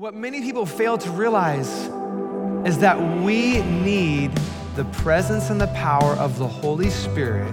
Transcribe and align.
What 0.00 0.14
many 0.14 0.40
people 0.40 0.64
fail 0.64 0.96
to 0.96 1.10
realize 1.10 1.68
is 2.66 2.78
that 2.78 2.98
we 3.22 3.60
need 3.60 4.34
the 4.74 4.86
presence 4.92 5.50
and 5.50 5.60
the 5.60 5.66
power 5.66 6.12
of 6.14 6.38
the 6.38 6.48
Holy 6.48 6.88
Spirit 6.88 7.52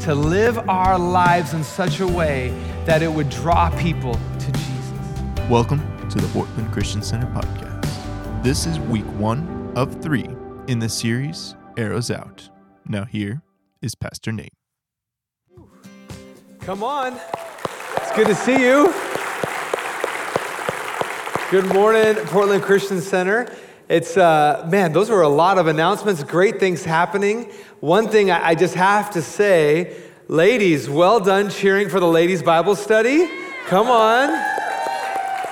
to 0.00 0.14
live 0.14 0.68
our 0.68 0.98
lives 0.98 1.54
in 1.54 1.64
such 1.64 2.00
a 2.00 2.06
way 2.06 2.50
that 2.84 3.02
it 3.02 3.10
would 3.10 3.30
draw 3.30 3.70
people 3.78 4.12
to 4.12 4.52
Jesus. 4.52 5.48
Welcome 5.48 5.80
to 6.10 6.18
the 6.18 6.28
Portland 6.34 6.70
Christian 6.70 7.00
Center 7.00 7.28
podcast. 7.28 8.42
This 8.42 8.66
is 8.66 8.78
week 8.78 9.06
one 9.12 9.72
of 9.74 10.02
three 10.02 10.28
in 10.66 10.80
the 10.80 10.90
series 10.90 11.54
Arrows 11.78 12.10
Out. 12.10 12.46
Now, 12.86 13.06
here 13.06 13.40
is 13.80 13.94
Pastor 13.94 14.32
Nate. 14.32 14.52
Come 16.60 16.84
on. 16.84 17.18
It's 17.96 18.12
good 18.14 18.26
to 18.26 18.34
see 18.34 18.60
you. 18.60 18.92
Good 21.48 21.72
morning, 21.72 22.16
Portland 22.24 22.64
Christian 22.64 23.00
Center. 23.00 23.46
It's, 23.88 24.16
uh, 24.16 24.66
man, 24.68 24.92
those 24.92 25.08
were 25.08 25.22
a 25.22 25.28
lot 25.28 25.58
of 25.58 25.68
announcements, 25.68 26.24
great 26.24 26.58
things 26.58 26.84
happening. 26.84 27.52
One 27.78 28.08
thing 28.08 28.32
I, 28.32 28.56
just 28.56 28.74
have 28.74 29.12
to 29.12 29.22
say, 29.22 29.96
ladies, 30.26 30.90
well 30.90 31.20
done 31.20 31.48
cheering 31.48 31.88
for 31.88 32.00
the 32.00 32.08
ladies' 32.08 32.42
Bible 32.42 32.74
study. 32.74 33.30
Come 33.66 33.86
on. 33.86 34.30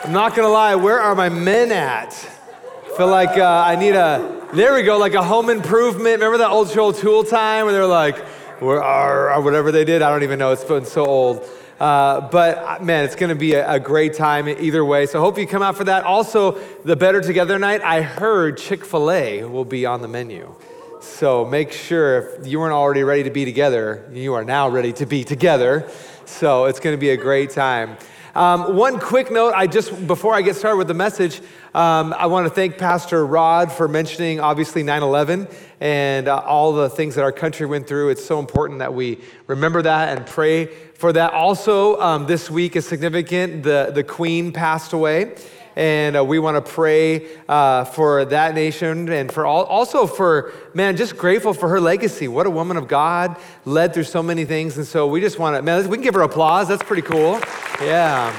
I'm 0.02 0.10
not 0.10 0.34
gonna 0.34 0.48
lie, 0.48 0.74
where 0.74 1.00
are 1.00 1.14
my 1.14 1.28
men 1.28 1.70
at? 1.70 2.08
I 2.12 2.96
feel 2.96 3.06
like 3.06 3.38
uh, 3.38 3.62
I 3.64 3.76
need 3.76 3.94
a, 3.94 4.48
there 4.52 4.74
we 4.74 4.82
go, 4.82 4.98
like 4.98 5.14
a 5.14 5.22
home 5.22 5.48
improvement. 5.48 6.16
Remember 6.16 6.38
that 6.38 6.50
old 6.50 6.72
show 6.72 6.90
Tool 6.90 7.22
Time 7.22 7.66
where 7.66 7.72
they're 7.72 7.86
like, 7.86 8.18
where 8.58 8.82
are, 8.82 9.32
or 9.32 9.40
whatever 9.42 9.70
they 9.70 9.84
did? 9.84 10.02
I 10.02 10.10
don't 10.10 10.24
even 10.24 10.40
know, 10.40 10.50
it's 10.50 10.64
been 10.64 10.86
so 10.86 11.06
old. 11.06 11.48
Uh, 11.84 12.30
but 12.30 12.56
uh, 12.56 12.82
man, 12.82 13.04
it's 13.04 13.14
going 13.14 13.28
to 13.28 13.34
be 13.34 13.52
a, 13.52 13.72
a, 13.72 13.78
great 13.78 14.14
time 14.14 14.48
either 14.48 14.82
way. 14.82 15.04
So 15.04 15.20
hope 15.20 15.36
you 15.36 15.46
come 15.46 15.60
out 15.60 15.76
for 15.76 15.84
that. 15.84 16.04
Also, 16.04 16.52
the 16.82 16.96
Better 16.96 17.20
Together 17.20 17.58
night. 17.58 17.82
I 17.82 18.00
heard 18.00 18.56
Chick 18.56 18.86
Fil 18.86 19.10
A 19.10 19.44
will 19.44 19.66
be 19.66 19.84
on 19.84 20.00
the 20.00 20.08
menu. 20.08 20.54
So 21.02 21.44
make 21.44 21.72
sure 21.72 22.38
if 22.40 22.46
you 22.46 22.58
weren't 22.58 22.72
already 22.72 23.02
ready 23.02 23.24
to 23.24 23.30
be 23.30 23.44
together, 23.44 24.08
you 24.14 24.32
are 24.32 24.46
now 24.46 24.70
ready 24.70 24.94
to 24.94 25.04
be 25.04 25.24
together. 25.24 25.86
So 26.24 26.64
it's 26.64 26.80
going 26.80 26.96
to 26.96 26.98
be 26.98 27.10
a 27.10 27.18
great 27.18 27.50
time. 27.50 27.98
Um, 28.34 28.74
one 28.74 28.98
quick 28.98 29.30
note, 29.30 29.52
I 29.54 29.68
just 29.68 30.08
before 30.08 30.34
I 30.34 30.42
get 30.42 30.56
started 30.56 30.76
with 30.76 30.88
the 30.88 30.94
message, 30.94 31.40
um, 31.72 32.12
I 32.18 32.26
want 32.26 32.48
to 32.48 32.50
thank 32.52 32.78
Pastor 32.78 33.24
Rod 33.24 33.70
for 33.70 33.86
mentioning 33.86 34.40
obviously 34.40 34.82
9/11 34.82 35.48
and 35.80 36.26
uh, 36.26 36.38
all 36.38 36.72
the 36.72 36.90
things 36.90 37.14
that 37.14 37.22
our 37.22 37.30
country 37.30 37.64
went 37.64 37.86
through. 37.86 38.08
It's 38.08 38.24
so 38.24 38.40
important 38.40 38.80
that 38.80 38.92
we 38.92 39.20
remember 39.46 39.82
that 39.82 40.16
and 40.18 40.26
pray 40.26 40.66
for 40.94 41.12
that. 41.12 41.32
Also, 41.32 42.00
um, 42.00 42.26
this 42.26 42.50
week 42.50 42.74
is 42.74 42.84
significant. 42.84 43.62
The 43.62 43.92
the 43.94 44.02
Queen 44.02 44.50
passed 44.50 44.92
away 44.92 45.36
and 45.76 46.16
uh, 46.16 46.24
we 46.24 46.38
want 46.38 46.62
to 46.62 46.72
pray 46.72 47.26
uh, 47.48 47.84
for 47.84 48.24
that 48.26 48.54
nation 48.54 49.08
and 49.08 49.32
for 49.32 49.44
all, 49.46 49.64
also 49.64 50.06
for 50.06 50.52
man 50.72 50.96
just 50.96 51.16
grateful 51.16 51.52
for 51.52 51.68
her 51.68 51.80
legacy 51.80 52.28
what 52.28 52.46
a 52.46 52.50
woman 52.50 52.76
of 52.76 52.88
god 52.88 53.36
led 53.64 53.92
through 53.92 54.04
so 54.04 54.22
many 54.22 54.44
things 54.44 54.76
and 54.76 54.86
so 54.86 55.06
we 55.06 55.20
just 55.20 55.38
want 55.38 55.56
to 55.56 55.62
man 55.62 55.88
we 55.88 55.96
can 55.96 56.04
give 56.04 56.14
her 56.14 56.22
applause 56.22 56.68
that's 56.68 56.82
pretty 56.82 57.02
cool 57.02 57.40
yeah 57.80 58.30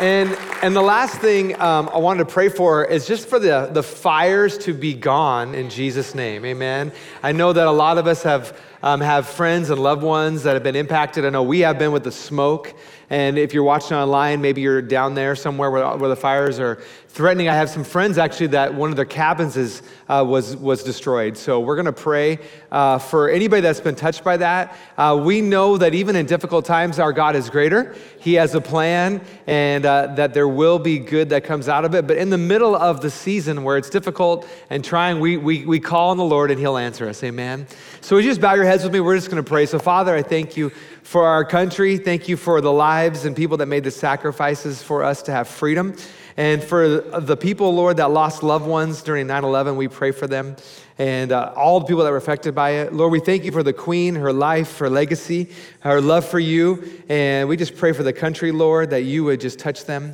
and 0.00 0.36
and 0.62 0.76
the 0.76 0.82
last 0.82 1.16
thing 1.16 1.58
um, 1.58 1.88
I 1.90 1.96
wanted 1.96 2.26
to 2.28 2.32
pray 2.32 2.50
for 2.50 2.84
is 2.84 3.06
just 3.06 3.26
for 3.26 3.38
the, 3.38 3.70
the 3.72 3.82
fires 3.82 4.58
to 4.58 4.74
be 4.74 4.92
gone 4.92 5.54
in 5.54 5.70
Jesus' 5.70 6.14
name. 6.14 6.44
Amen. 6.44 6.92
I 7.22 7.32
know 7.32 7.54
that 7.54 7.66
a 7.66 7.70
lot 7.70 7.96
of 7.96 8.06
us 8.06 8.22
have, 8.24 8.60
um, 8.82 9.00
have 9.00 9.26
friends 9.26 9.70
and 9.70 9.82
loved 9.82 10.02
ones 10.02 10.42
that 10.42 10.52
have 10.52 10.62
been 10.62 10.76
impacted. 10.76 11.24
I 11.24 11.30
know 11.30 11.42
we 11.42 11.60
have 11.60 11.78
been 11.78 11.92
with 11.92 12.04
the 12.04 12.12
smoke. 12.12 12.74
And 13.10 13.36
if 13.38 13.52
you're 13.52 13.64
watching 13.64 13.96
online, 13.96 14.40
maybe 14.40 14.60
you're 14.60 14.80
down 14.80 15.14
there 15.14 15.34
somewhere 15.34 15.70
where, 15.70 15.96
where 15.96 16.08
the 16.08 16.16
fires 16.16 16.60
are 16.60 16.80
threatening. 17.12 17.48
I 17.48 17.54
have 17.54 17.68
some 17.68 17.82
friends 17.82 18.18
actually 18.18 18.46
that 18.48 18.72
one 18.72 18.90
of 18.90 18.96
their 18.96 19.04
cabins 19.04 19.56
is, 19.56 19.82
uh, 20.08 20.24
was, 20.26 20.56
was 20.56 20.84
destroyed. 20.84 21.36
So 21.36 21.58
we're 21.58 21.74
going 21.74 21.86
to 21.86 21.92
pray 21.92 22.38
uh, 22.70 22.98
for 22.98 23.28
anybody 23.28 23.62
that's 23.62 23.80
been 23.80 23.96
touched 23.96 24.22
by 24.22 24.36
that. 24.36 24.76
Uh, 24.96 25.20
we 25.20 25.40
know 25.40 25.76
that 25.76 25.92
even 25.92 26.14
in 26.14 26.26
difficult 26.26 26.66
times, 26.66 27.00
our 27.00 27.12
God 27.12 27.34
is 27.34 27.50
greater. 27.50 27.96
He 28.20 28.34
has 28.34 28.54
a 28.54 28.60
plan 28.60 29.22
and 29.48 29.84
uh, 29.84 30.14
that 30.14 30.34
there 30.34 30.46
will 30.46 30.78
be 30.78 31.00
good 31.00 31.30
that 31.30 31.42
comes 31.42 31.68
out 31.68 31.84
of 31.84 31.96
it. 31.96 32.06
But 32.06 32.16
in 32.16 32.30
the 32.30 32.38
middle 32.38 32.76
of 32.76 33.00
the 33.00 33.10
season 33.10 33.64
where 33.64 33.76
it's 33.76 33.90
difficult 33.90 34.48
and 34.70 34.84
trying, 34.84 35.18
we, 35.18 35.36
we, 35.36 35.66
we 35.66 35.80
call 35.80 36.10
on 36.10 36.16
the 36.16 36.24
Lord 36.24 36.52
and 36.52 36.60
He'll 36.60 36.76
answer 36.76 37.08
us. 37.08 37.24
Amen. 37.24 37.66
So 38.02 38.14
would 38.14 38.24
you 38.24 38.30
just 38.30 38.40
bow 38.40 38.54
your 38.54 38.66
heads 38.66 38.84
with 38.84 38.92
me? 38.92 39.00
We're 39.00 39.16
just 39.16 39.30
going 39.30 39.42
to 39.42 39.48
pray. 39.48 39.66
So, 39.66 39.80
Father, 39.80 40.14
I 40.14 40.22
thank 40.22 40.56
you 40.56 40.70
for 41.02 41.26
our 41.26 41.44
country. 41.44 41.98
Thank 41.98 42.28
you 42.28 42.36
for 42.36 42.60
the 42.60 42.72
lives 42.72 43.24
and 43.24 43.34
people 43.34 43.56
that 43.56 43.66
made 43.66 43.82
the 43.82 43.90
sacrifices 43.90 44.80
for 44.80 45.02
us 45.02 45.22
to 45.22 45.32
have 45.32 45.48
freedom. 45.48 45.96
And 46.36 46.62
for 46.62 47.00
the 47.00 47.36
people, 47.36 47.74
Lord, 47.74 47.96
that 47.98 48.10
lost 48.10 48.42
loved 48.42 48.66
ones 48.66 49.02
during 49.02 49.26
9 49.26 49.44
11, 49.44 49.76
we 49.76 49.88
pray 49.88 50.12
for 50.12 50.26
them 50.26 50.56
and 51.00 51.32
uh, 51.32 51.54
all 51.56 51.80
the 51.80 51.86
people 51.86 52.04
that 52.04 52.10
were 52.10 52.18
affected 52.18 52.54
by 52.54 52.72
it. 52.72 52.92
Lord, 52.92 53.10
we 53.10 53.20
thank 53.20 53.44
you 53.44 53.52
for 53.52 53.62
the 53.62 53.72
Queen, 53.72 54.16
her 54.16 54.34
life, 54.34 54.76
her 54.78 54.90
legacy, 54.90 55.48
her 55.80 55.98
love 55.98 56.26
for 56.26 56.38
you. 56.38 57.02
And 57.08 57.48
we 57.48 57.56
just 57.56 57.74
pray 57.74 57.92
for 57.92 58.02
the 58.02 58.12
country, 58.12 58.52
Lord, 58.52 58.90
that 58.90 59.04
you 59.04 59.24
would 59.24 59.40
just 59.40 59.58
touch 59.58 59.86
them. 59.86 60.12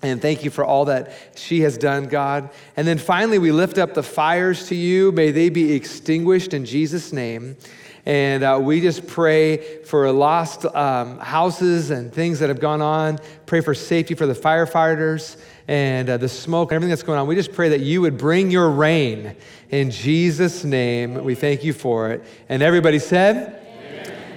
And 0.00 0.22
thank 0.22 0.44
you 0.44 0.50
for 0.50 0.64
all 0.64 0.84
that 0.84 1.12
she 1.34 1.62
has 1.62 1.76
done, 1.76 2.06
God. 2.06 2.50
And 2.76 2.86
then 2.86 2.98
finally, 2.98 3.40
we 3.40 3.50
lift 3.50 3.78
up 3.78 3.94
the 3.94 4.02
fires 4.04 4.68
to 4.68 4.76
you. 4.76 5.10
May 5.10 5.32
they 5.32 5.48
be 5.48 5.72
extinguished 5.72 6.54
in 6.54 6.64
Jesus' 6.64 7.12
name. 7.12 7.56
And 8.04 8.42
uh, 8.42 8.58
we 8.60 8.80
just 8.80 9.06
pray 9.06 9.82
for 9.84 10.10
lost 10.10 10.64
um, 10.64 11.18
houses 11.18 11.90
and 11.90 12.12
things 12.12 12.40
that 12.40 12.48
have 12.48 12.58
gone 12.58 12.82
on. 12.82 13.18
Pray 13.46 13.60
for 13.60 13.74
safety 13.74 14.14
for 14.14 14.26
the 14.26 14.34
firefighters 14.34 15.40
and 15.68 16.10
uh, 16.10 16.16
the 16.16 16.28
smoke 16.28 16.72
and 16.72 16.76
everything 16.76 16.90
that's 16.90 17.04
going 17.04 17.18
on. 17.18 17.28
We 17.28 17.36
just 17.36 17.52
pray 17.52 17.68
that 17.68 17.80
you 17.80 18.00
would 18.00 18.18
bring 18.18 18.50
your 18.50 18.70
rain 18.70 19.36
in 19.70 19.92
Jesus' 19.92 20.64
name. 20.64 21.22
We 21.22 21.36
thank 21.36 21.62
you 21.62 21.72
for 21.72 22.10
it. 22.10 22.24
And 22.48 22.60
everybody 22.60 22.98
said, 22.98 23.60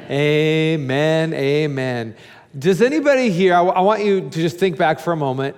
Amen. 0.09 0.12
Amen. 0.12 1.34
Amen. 1.34 2.16
Does 2.58 2.84
anybody 2.84 3.32
here, 3.32 3.53
I, 3.56 3.58
w- 3.58 3.74
I 3.74 3.82
want 3.82 4.06
you 4.06 4.22
to 4.22 4.30
just 4.30 4.58
think 4.58 4.78
back 4.78 5.00
for 5.00 5.12
a 5.12 5.18
moment. 5.18 5.58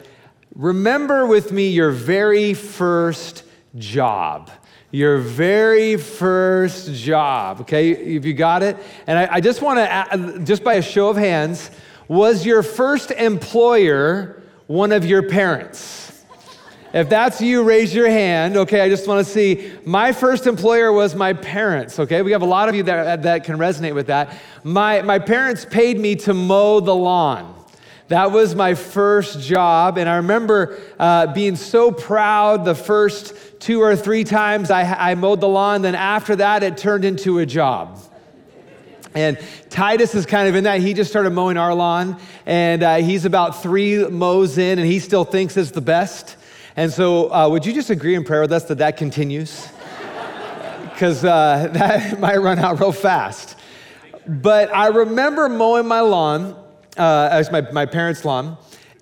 Remember 0.55 1.27
with 1.27 1.51
me 1.51 1.69
your 1.69 1.91
very 1.91 2.53
first 2.53 3.43
job 3.75 4.49
your 4.97 5.19
very 5.19 5.95
first 5.95 6.91
job. 6.91 7.61
Okay, 7.61 7.91
if 7.91 8.25
you 8.25 8.33
got 8.33 8.63
it. 8.63 8.77
And 9.05 9.19
I, 9.19 9.35
I 9.35 9.41
just 9.41 9.61
want 9.61 9.77
to, 9.77 10.39
just 10.43 10.63
by 10.63 10.73
a 10.73 10.81
show 10.81 11.09
of 11.09 11.17
hands, 11.17 11.69
was 12.07 12.45
your 12.45 12.63
first 12.63 13.11
employer 13.11 14.41
one 14.65 14.91
of 14.91 15.05
your 15.05 15.29
parents? 15.29 16.25
If 16.93 17.09
that's 17.09 17.39
you, 17.41 17.63
raise 17.63 17.93
your 17.93 18.09
hand. 18.09 18.57
Okay, 18.57 18.81
I 18.81 18.89
just 18.89 19.07
want 19.07 19.23
to 19.23 19.31
see. 19.31 19.71
My 19.85 20.11
first 20.11 20.47
employer 20.47 20.91
was 20.91 21.13
my 21.13 21.33
parents. 21.33 21.99
Okay, 21.99 22.23
we 22.23 22.31
have 22.31 22.41
a 22.41 22.45
lot 22.45 22.67
of 22.67 22.73
you 22.73 22.81
that, 22.83 23.21
that 23.21 23.43
can 23.43 23.57
resonate 23.57 23.93
with 23.93 24.07
that. 24.07 24.35
My, 24.63 25.03
my 25.03 25.19
parents 25.19 25.63
paid 25.63 25.99
me 25.99 26.15
to 26.15 26.33
mow 26.33 26.79
the 26.79 26.95
lawn. 26.95 27.56
That 28.07 28.31
was 28.31 28.55
my 28.55 28.73
first 28.73 29.41
job. 29.41 29.97
And 29.97 30.07
I 30.07 30.17
remember 30.17 30.79
uh, 30.97 31.33
being 31.33 31.55
so 31.55 31.91
proud 31.91 32.63
the 32.63 32.75
first 32.75 33.33
two 33.59 33.81
or 33.81 33.95
three 33.95 34.23
times 34.23 34.71
I, 34.71 34.83
I 34.83 35.15
mowed 35.15 35.41
the 35.41 35.47
lawn. 35.47 35.81
Then 35.81 35.95
after 35.95 36.35
that, 36.37 36.63
it 36.63 36.77
turned 36.77 37.03
into 37.03 37.39
a 37.39 37.45
job. 37.45 37.99
And 39.13 39.39
Titus 39.69 40.13
is 40.15 40.25
kind 40.25 40.47
of 40.47 40.55
in 40.55 40.65
that. 40.65 40.79
He 40.79 40.93
just 40.93 41.09
started 41.09 41.31
mowing 41.31 41.57
our 41.57 41.73
lawn, 41.73 42.19
and 42.45 42.83
uh, 42.83 42.97
he's 42.97 43.25
about 43.25 43.63
three 43.63 44.07
mows 44.07 44.59
in, 44.59 44.77
and 44.77 44.87
he 44.87 44.99
still 44.99 45.23
thinks 45.23 45.57
it's 45.57 45.71
the 45.71 45.81
best. 45.81 46.35
And 46.75 46.93
so, 46.93 47.33
uh, 47.33 47.49
would 47.49 47.65
you 47.65 47.73
just 47.73 47.89
agree 47.89 48.13
in 48.13 48.23
prayer 48.23 48.41
with 48.41 48.51
us 48.51 48.65
that 48.65 48.77
that 48.79 48.97
continues? 48.97 49.67
Because 50.93 51.23
uh, 51.23 51.69
that 51.73 52.19
might 52.19 52.37
run 52.37 52.57
out 52.57 52.79
real 52.79 52.91
fast. 52.91 53.55
But 54.27 54.73
I 54.75 54.87
remember 54.87 55.47
mowing 55.47 55.87
my 55.87 56.01
lawn, 56.01 56.55
uh, 56.97 57.29
as 57.31 57.51
my, 57.51 57.61
my 57.71 57.85
parents' 57.85 58.25
lawn, 58.25 58.57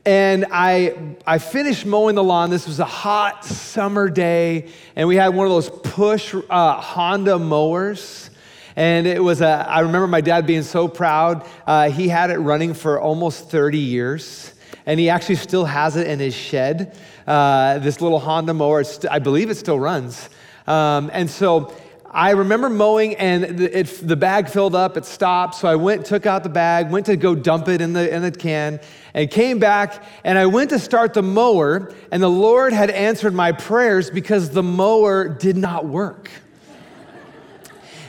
and 0.05 0.45
I, 0.51 1.15
I 1.25 1.39
finished 1.39 1.85
mowing 1.85 2.13
the 2.15 2.23
lawn. 2.23 2.51
This 2.51 2.67
was 2.67 2.79
a 2.79 2.85
hot 2.85 3.43
summer 3.43 4.07
day, 4.07 4.69
and 4.95 5.07
we 5.07 5.15
had 5.15 5.29
one 5.29 5.47
of 5.47 5.51
those 5.51 5.69
push 5.69 6.35
uh, 6.49 6.79
Honda 6.79 7.39
mowers. 7.39 8.29
And 8.75 9.07
it 9.07 9.23
was 9.23 9.41
a, 9.41 9.65
I 9.67 9.79
remember 9.79 10.05
my 10.05 10.21
dad 10.21 10.45
being 10.45 10.61
so 10.61 10.87
proud. 10.87 11.47
Uh, 11.65 11.89
he 11.89 12.07
had 12.07 12.29
it 12.29 12.37
running 12.37 12.73
for 12.73 12.99
almost 12.99 13.49
30 13.49 13.79
years, 13.79 14.53
and 14.85 14.99
he 14.99 15.09
actually 15.09 15.35
still 15.35 15.65
has 15.65 15.95
it 15.95 16.05
in 16.07 16.19
his 16.19 16.35
shed. 16.35 16.95
Uh, 17.25 17.79
this 17.79 17.99
little 17.99 18.19
Honda 18.19 18.53
mower, 18.53 18.83
I 19.09 19.17
believe 19.17 19.49
it 19.49 19.55
still 19.55 19.79
runs. 19.79 20.29
Um, 20.67 21.09
and 21.13 21.29
so 21.29 21.73
I 22.15 22.29
remember 22.29 22.69
mowing 22.69 23.15
and 23.15 23.43
the, 23.43 23.79
it, 23.79 23.99
the 24.01 24.15
bag 24.15 24.47
filled 24.47 24.73
up, 24.73 24.95
it 24.95 25.03
stopped. 25.03 25.55
So 25.55 25.67
I 25.67 25.75
went, 25.75 26.05
took 26.05 26.25
out 26.25 26.43
the 26.43 26.49
bag, 26.49 26.89
went 26.89 27.07
to 27.07 27.17
go 27.17 27.35
dump 27.35 27.67
it 27.67 27.81
in 27.81 27.91
the, 27.91 28.15
in 28.15 28.21
the 28.21 28.31
can, 28.31 28.79
and 29.13 29.29
came 29.29 29.59
back. 29.59 30.01
And 30.23 30.37
I 30.37 30.45
went 30.45 30.69
to 30.69 30.79
start 30.79 31.13
the 31.13 31.21
mower, 31.21 31.93
and 32.13 32.23
the 32.23 32.29
Lord 32.29 32.71
had 32.71 32.89
answered 32.89 33.33
my 33.33 33.51
prayers 33.51 34.09
because 34.09 34.51
the 34.51 34.63
mower 34.63 35.27
did 35.27 35.57
not 35.57 35.87
work. 35.87 36.31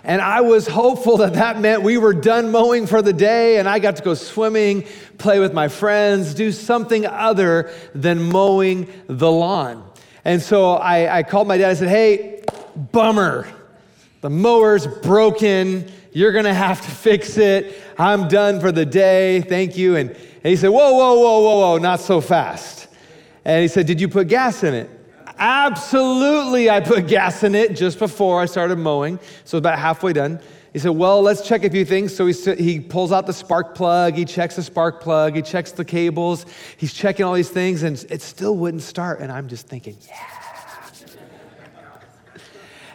And 0.04 0.22
I 0.22 0.42
was 0.42 0.68
hopeful 0.68 1.16
that 1.16 1.32
that 1.32 1.60
meant 1.60 1.82
we 1.82 1.98
were 1.98 2.14
done 2.14 2.52
mowing 2.52 2.86
for 2.86 3.02
the 3.02 3.12
day 3.12 3.58
and 3.58 3.68
I 3.68 3.80
got 3.80 3.96
to 3.96 4.04
go 4.04 4.14
swimming, 4.14 4.84
play 5.18 5.40
with 5.40 5.52
my 5.52 5.66
friends, 5.66 6.32
do 6.32 6.52
something 6.52 7.06
other 7.06 7.72
than 7.92 8.22
mowing 8.30 8.86
the 9.08 9.28
lawn. 9.32 9.84
And 10.24 10.40
so 10.40 10.74
I, 10.74 11.18
I 11.18 11.22
called 11.24 11.48
my 11.48 11.56
dad. 11.56 11.70
I 11.70 11.74
said, 11.74 11.88
Hey, 11.88 12.44
bummer. 12.76 13.48
The 14.26 14.30
mower's 14.30 14.88
broken. 14.88 15.88
You're 16.10 16.32
going 16.32 16.46
to 16.46 16.52
have 16.52 16.80
to 16.80 16.90
fix 16.90 17.36
it. 17.36 17.80
I'm 17.96 18.26
done 18.26 18.58
for 18.58 18.72
the 18.72 18.84
day. 18.84 19.40
Thank 19.42 19.76
you. 19.76 19.94
And, 19.94 20.10
and 20.10 20.18
he 20.42 20.56
said, 20.56 20.70
Whoa, 20.70 20.94
whoa, 20.94 21.14
whoa, 21.14 21.40
whoa, 21.42 21.58
whoa, 21.60 21.78
not 21.78 22.00
so 22.00 22.20
fast. 22.20 22.88
And 23.44 23.62
he 23.62 23.68
said, 23.68 23.86
Did 23.86 24.00
you 24.00 24.08
put 24.08 24.26
gas 24.26 24.64
in 24.64 24.74
it? 24.74 24.90
Absolutely, 25.38 26.68
I 26.68 26.80
put 26.80 27.06
gas 27.06 27.44
in 27.44 27.54
it 27.54 27.76
just 27.76 28.00
before 28.00 28.42
I 28.42 28.46
started 28.46 28.78
mowing. 28.78 29.20
So 29.44 29.58
about 29.58 29.78
halfway 29.78 30.12
done. 30.12 30.40
He 30.72 30.80
said, 30.80 30.90
Well, 30.90 31.22
let's 31.22 31.46
check 31.46 31.62
a 31.62 31.70
few 31.70 31.84
things. 31.84 32.12
So 32.12 32.26
he, 32.26 32.54
he 32.56 32.80
pulls 32.80 33.12
out 33.12 33.28
the 33.28 33.32
spark 33.32 33.76
plug, 33.76 34.14
he 34.14 34.24
checks 34.24 34.56
the 34.56 34.64
spark 34.64 35.00
plug, 35.00 35.36
he 35.36 35.42
checks 35.42 35.70
the 35.70 35.84
cables, 35.84 36.46
he's 36.78 36.92
checking 36.92 37.24
all 37.24 37.34
these 37.34 37.50
things, 37.50 37.84
and 37.84 38.04
it 38.10 38.22
still 38.22 38.56
wouldn't 38.56 38.82
start. 38.82 39.20
And 39.20 39.30
I'm 39.30 39.46
just 39.46 39.68
thinking, 39.68 39.96
Yeah. 40.08 40.35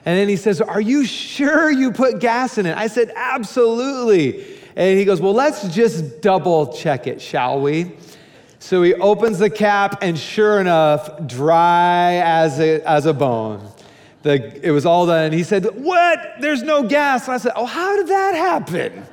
And 0.06 0.18
then 0.18 0.28
he 0.28 0.36
says, 0.36 0.62
Are 0.62 0.82
you 0.82 1.06
sure 1.06 1.70
you 1.70 1.92
put 1.92 2.20
gas 2.20 2.58
in 2.58 2.66
it? 2.66 2.78
I 2.78 2.88
said, 2.88 3.12
Absolutely. 3.16 4.58
And 4.76 4.98
he 4.98 5.06
goes, 5.06 5.22
Well, 5.22 5.34
let's 5.34 5.68
just 5.70 6.22
double 6.22 6.74
check 6.74 7.08
it, 7.08 7.22
shall 7.22 7.62
we? 7.62 7.94
So 8.60 8.84
he 8.84 8.94
opens 8.94 9.40
the 9.40 9.50
cap, 9.50 10.00
and 10.02 10.18
sure 10.18 10.62
enough, 10.62 11.28
dry 11.28 12.16
as 12.16 12.60
a, 12.60 12.88
as 12.88 13.06
a 13.06 13.14
bone. 13.14 13.68
The, 14.24 14.66
it 14.66 14.70
was 14.70 14.86
all 14.86 15.08
done. 15.08 15.32
He 15.32 15.44
said, 15.44 15.66
What? 15.66 16.36
There's 16.40 16.64
no 16.64 16.84
gas. 16.84 17.26
And 17.28 17.36
I 17.36 17.38
said, 17.38 17.54
Oh, 17.56 17.66
how 17.66 17.96
did 17.96 18.08
that 18.08 18.36
happen? 18.36 19.06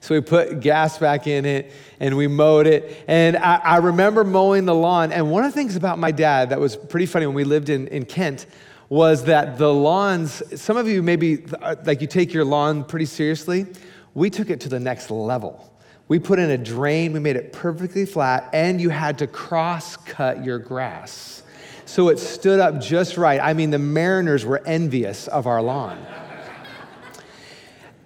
So 0.00 0.14
we 0.14 0.20
put 0.20 0.60
gas 0.60 0.98
back 0.98 1.26
in 1.26 1.46
it 1.46 1.72
and 1.98 2.16
we 2.16 2.26
mowed 2.26 2.66
it. 2.66 3.04
And 3.08 3.38
I, 3.38 3.56
I, 3.56 3.76
remember 3.78 4.22
mowing 4.22 4.66
the 4.66 4.74
lawn. 4.74 5.12
And 5.12 5.30
one 5.30 5.44
of 5.44 5.50
the 5.50 5.54
things 5.54 5.76
about 5.76 5.98
my 5.98 6.10
dad 6.10 6.50
that 6.50 6.60
was 6.60 6.76
pretty 6.76 7.06
funny 7.06 7.24
when 7.24 7.34
we 7.34 7.44
lived 7.44 7.70
in, 7.70 7.88
in 7.88 8.04
Kent 8.04 8.44
was 8.88 9.24
that 9.24 9.58
the 9.58 9.72
lawns, 9.72 10.42
some 10.60 10.76
of 10.76 10.86
you 10.86 11.02
maybe, 11.02 11.44
like 11.84 12.00
you 12.00 12.06
take 12.06 12.32
your 12.32 12.44
lawn 12.44 12.84
pretty 12.84 13.06
seriously. 13.06 13.66
We 14.14 14.30
took 14.30 14.50
it 14.50 14.60
to 14.60 14.68
the 14.68 14.80
next 14.80 15.10
level. 15.10 15.70
We 16.06 16.18
put 16.18 16.38
in 16.38 16.50
a 16.50 16.58
drain, 16.58 17.12
we 17.12 17.20
made 17.20 17.36
it 17.36 17.52
perfectly 17.52 18.04
flat, 18.04 18.50
and 18.52 18.80
you 18.80 18.90
had 18.90 19.18
to 19.18 19.26
cross 19.26 19.96
cut 19.96 20.44
your 20.44 20.58
grass. 20.58 21.42
So 21.86 22.08
it 22.08 22.18
stood 22.18 22.60
up 22.60 22.80
just 22.80 23.16
right. 23.16 23.40
I 23.40 23.54
mean, 23.54 23.70
the 23.70 23.78
mariners 23.78 24.44
were 24.44 24.62
envious 24.66 25.28
of 25.28 25.46
our 25.46 25.62
lawn. 25.62 26.04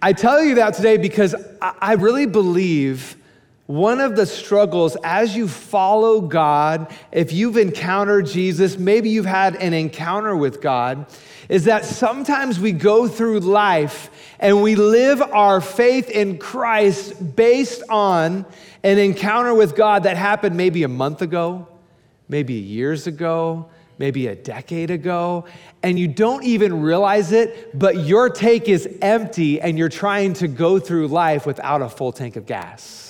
I 0.01 0.13
tell 0.13 0.43
you 0.43 0.57
that 0.57 0.75
today 0.75 0.97
because 0.97 1.35
I 1.61 1.95
really 1.95 2.27
believe 2.27 3.17
one 3.69 4.00
of 4.00 4.17
the 4.17 4.25
struggles 4.25 4.97
as 5.05 5.37
you 5.37 5.47
follow 5.47 6.23
God, 6.23 6.91
if 7.12 7.35
you've 7.35 7.59
encountered 7.59 8.25
Jesus, 8.25 8.79
maybe 8.79 9.11
you've 9.11 9.26
had 9.26 9.56
an 9.56 9.75
encounter 9.75 10.35
with 10.35 10.62
God, 10.62 11.05
is 11.50 11.67
that 11.67 11.85
sometimes 11.85 12.59
we 12.59 12.73
go 12.73 13.06
through 13.06 13.41
life 13.41 14.11
and 14.38 14.62
we 14.62 14.75
live 14.75 15.20
our 15.20 15.61
faith 15.61 16.09
in 16.09 16.38
Christ 16.38 17.37
based 17.37 17.82
on 17.91 18.47
an 18.82 18.97
encounter 18.97 19.53
with 19.53 19.76
God 19.76 20.05
that 20.05 20.17
happened 20.17 20.56
maybe 20.56 20.82
a 20.82 20.88
month 20.88 21.21
ago, 21.21 21.69
maybe 22.26 22.55
years 22.55 23.06
ago, 23.06 23.69
maybe 23.99 24.29
a 24.29 24.35
decade 24.35 24.91
ago, 24.91 25.44
and 25.82 25.99
you 25.99 26.09
don't 26.09 26.43
even 26.43 26.81
realize 26.81 27.32
it, 27.32 27.79
but 27.79 27.99
your 27.99 28.31
tank 28.31 28.67
is 28.67 28.88
empty 29.03 29.61
and 29.61 29.76
you're 29.76 29.91
trying 29.91 30.32
to 30.32 30.49
go 30.49 30.79
through 30.79 31.09
life 31.09 31.44
without 31.44 31.82
a 31.82 31.88
full 31.91 32.12
tank 32.12 32.37
of 32.37 32.47
gas. 32.47 33.08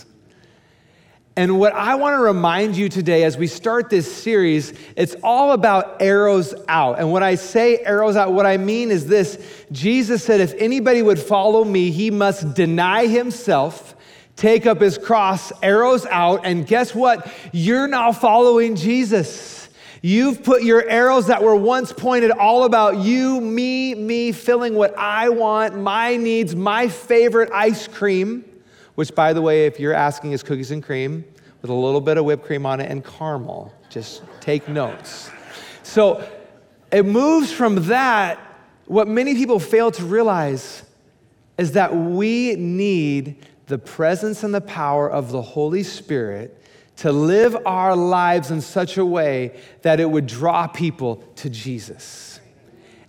And 1.38 1.61
what 1.61 1.73
I 1.73 1.94
want 1.94 2.14
to 2.14 2.20
remind 2.20 2.76
you 2.76 2.88
today 2.88 3.23
as 3.23 3.38
we 3.38 3.46
start 3.46 3.90
this 3.90 4.12
series, 4.12 4.73
it's 4.96 5.14
all 5.23 5.52
about 5.52 6.02
arrows 6.02 6.52
out. 6.67 6.99
And 6.99 7.12
when 7.12 7.23
I 7.23 7.37
say 7.37 7.76
arrows 7.76 8.17
out, 8.17 8.32
what 8.32 8.44
I 8.44 8.56
mean 8.56 8.90
is 8.90 9.06
this 9.06 9.38
Jesus 9.70 10.25
said, 10.25 10.40
if 10.40 10.52
anybody 10.55 11.00
would 11.00 11.20
follow 11.20 11.62
me, 11.62 11.93
he 11.93 12.11
must 12.11 12.55
deny 12.55 13.06
himself, 13.06 13.94
take 14.35 14.67
up 14.67 14.81
his 14.81 14.99
cross, 14.99 15.52
arrows 15.62 16.06
out. 16.06 16.40
And 16.43 16.67
guess 16.67 16.93
what? 16.93 17.32
You're 17.52 17.87
now 17.87 18.11
following 18.11 18.75
Jesus. 18.75 19.69
You've 20.02 20.43
put 20.43 20.64
your 20.64 20.88
arrows 20.88 21.29
that 21.29 21.44
were 21.44 21.55
once 21.55 21.93
pointed 21.93 22.32
all 22.32 22.64
about 22.64 22.96
you, 22.96 23.40
me, 23.40 23.94
me, 23.94 24.32
filling 24.32 24.75
what 24.75 24.93
I 24.99 25.29
want, 25.29 25.79
my 25.79 26.17
needs, 26.17 26.56
my 26.56 26.88
favorite 26.88 27.52
ice 27.52 27.87
cream 27.87 28.44
which, 28.99 29.15
by 29.15 29.33
the 29.33 29.41
way, 29.41 29.65
if 29.67 29.79
you're 29.79 29.95
asking, 29.95 30.33
is 30.33 30.43
cookies 30.43 30.73
and 30.73 30.83
cream 30.83 31.25
with 31.62 31.71
a 31.71 31.73
little 31.73 32.00
bit 32.00 32.19
of 32.19 32.25
whipped 32.25 32.45
cream 32.45 32.67
on 32.67 32.81
it 32.81 32.91
and 32.91 33.05
caramel. 33.05 33.73
Just 33.89 34.23
take 34.41 34.69
notes. 34.69 35.31
So 35.85 36.29
it 36.91 37.06
moves 37.06 37.53
from 37.53 37.87
that. 37.87 38.41
What 38.87 39.06
many 39.06 39.37
people 39.37 39.61
fail 39.61 39.93
to 39.93 40.05
realize 40.05 40.83
is 41.59 41.71
that 41.73 41.95
we 41.95 42.56
need 42.56 43.47
the 43.67 43.79
presence 43.79 44.43
and 44.43 44.53
the 44.53 44.61
power 44.61 45.09
of 45.09 45.31
the 45.31 45.43
Holy 45.43 45.85
Spirit 45.85 46.61
to 46.97 47.12
live 47.12 47.56
our 47.67 47.95
lives 47.95 48.50
in 48.50 48.61
such 48.61 48.97
a 48.97 49.06
way 49.06 49.56
that 49.83 50.00
it 50.00 50.11
would 50.11 50.27
draw 50.27 50.67
people 50.67 51.23
to 51.37 51.49
Jesus. 51.49 52.27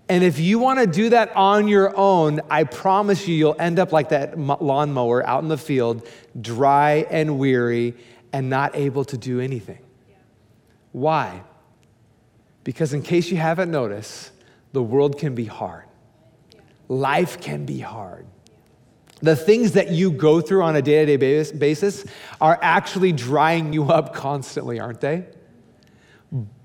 And 0.09 0.23
if 0.23 0.39
you 0.39 0.57
want 0.57 0.79
to 0.79 0.87
do 0.87 1.09
that 1.09 1.35
on 1.35 1.67
your 1.67 1.95
own, 1.95 2.41
I 2.49 2.63
promise 2.63 3.27
you, 3.27 3.35
you'll 3.35 3.55
end 3.59 3.77
up 3.77 3.91
like 3.91 4.09
that 4.09 4.37
lawnmower 4.39 5.25
out 5.25 5.43
in 5.43 5.49
the 5.49 5.57
field, 5.57 6.07
dry 6.39 7.05
and 7.11 7.37
weary 7.37 7.93
and 8.33 8.49
not 8.49 8.75
able 8.75 9.05
to 9.05 9.17
do 9.17 9.39
anything. 9.39 9.79
Why? 10.91 11.43
Because, 12.63 12.93
in 12.93 13.03
case 13.03 13.29
you 13.29 13.37
haven't 13.37 13.69
noticed, 13.69 14.31
the 14.73 14.81
world 14.81 15.19
can 15.19 15.35
be 15.35 15.45
hard. 15.45 15.85
Life 16.87 17.39
can 17.39 17.65
be 17.65 17.79
hard. 17.79 18.25
The 19.21 19.35
things 19.35 19.73
that 19.73 19.91
you 19.91 20.11
go 20.11 20.41
through 20.41 20.63
on 20.63 20.75
a 20.75 20.81
day 20.81 21.05
to 21.05 21.17
day 21.17 21.51
basis 21.51 22.05
are 22.41 22.57
actually 22.61 23.11
drying 23.11 23.73
you 23.73 23.91
up 23.91 24.15
constantly, 24.15 24.79
aren't 24.79 25.01
they? 25.01 25.27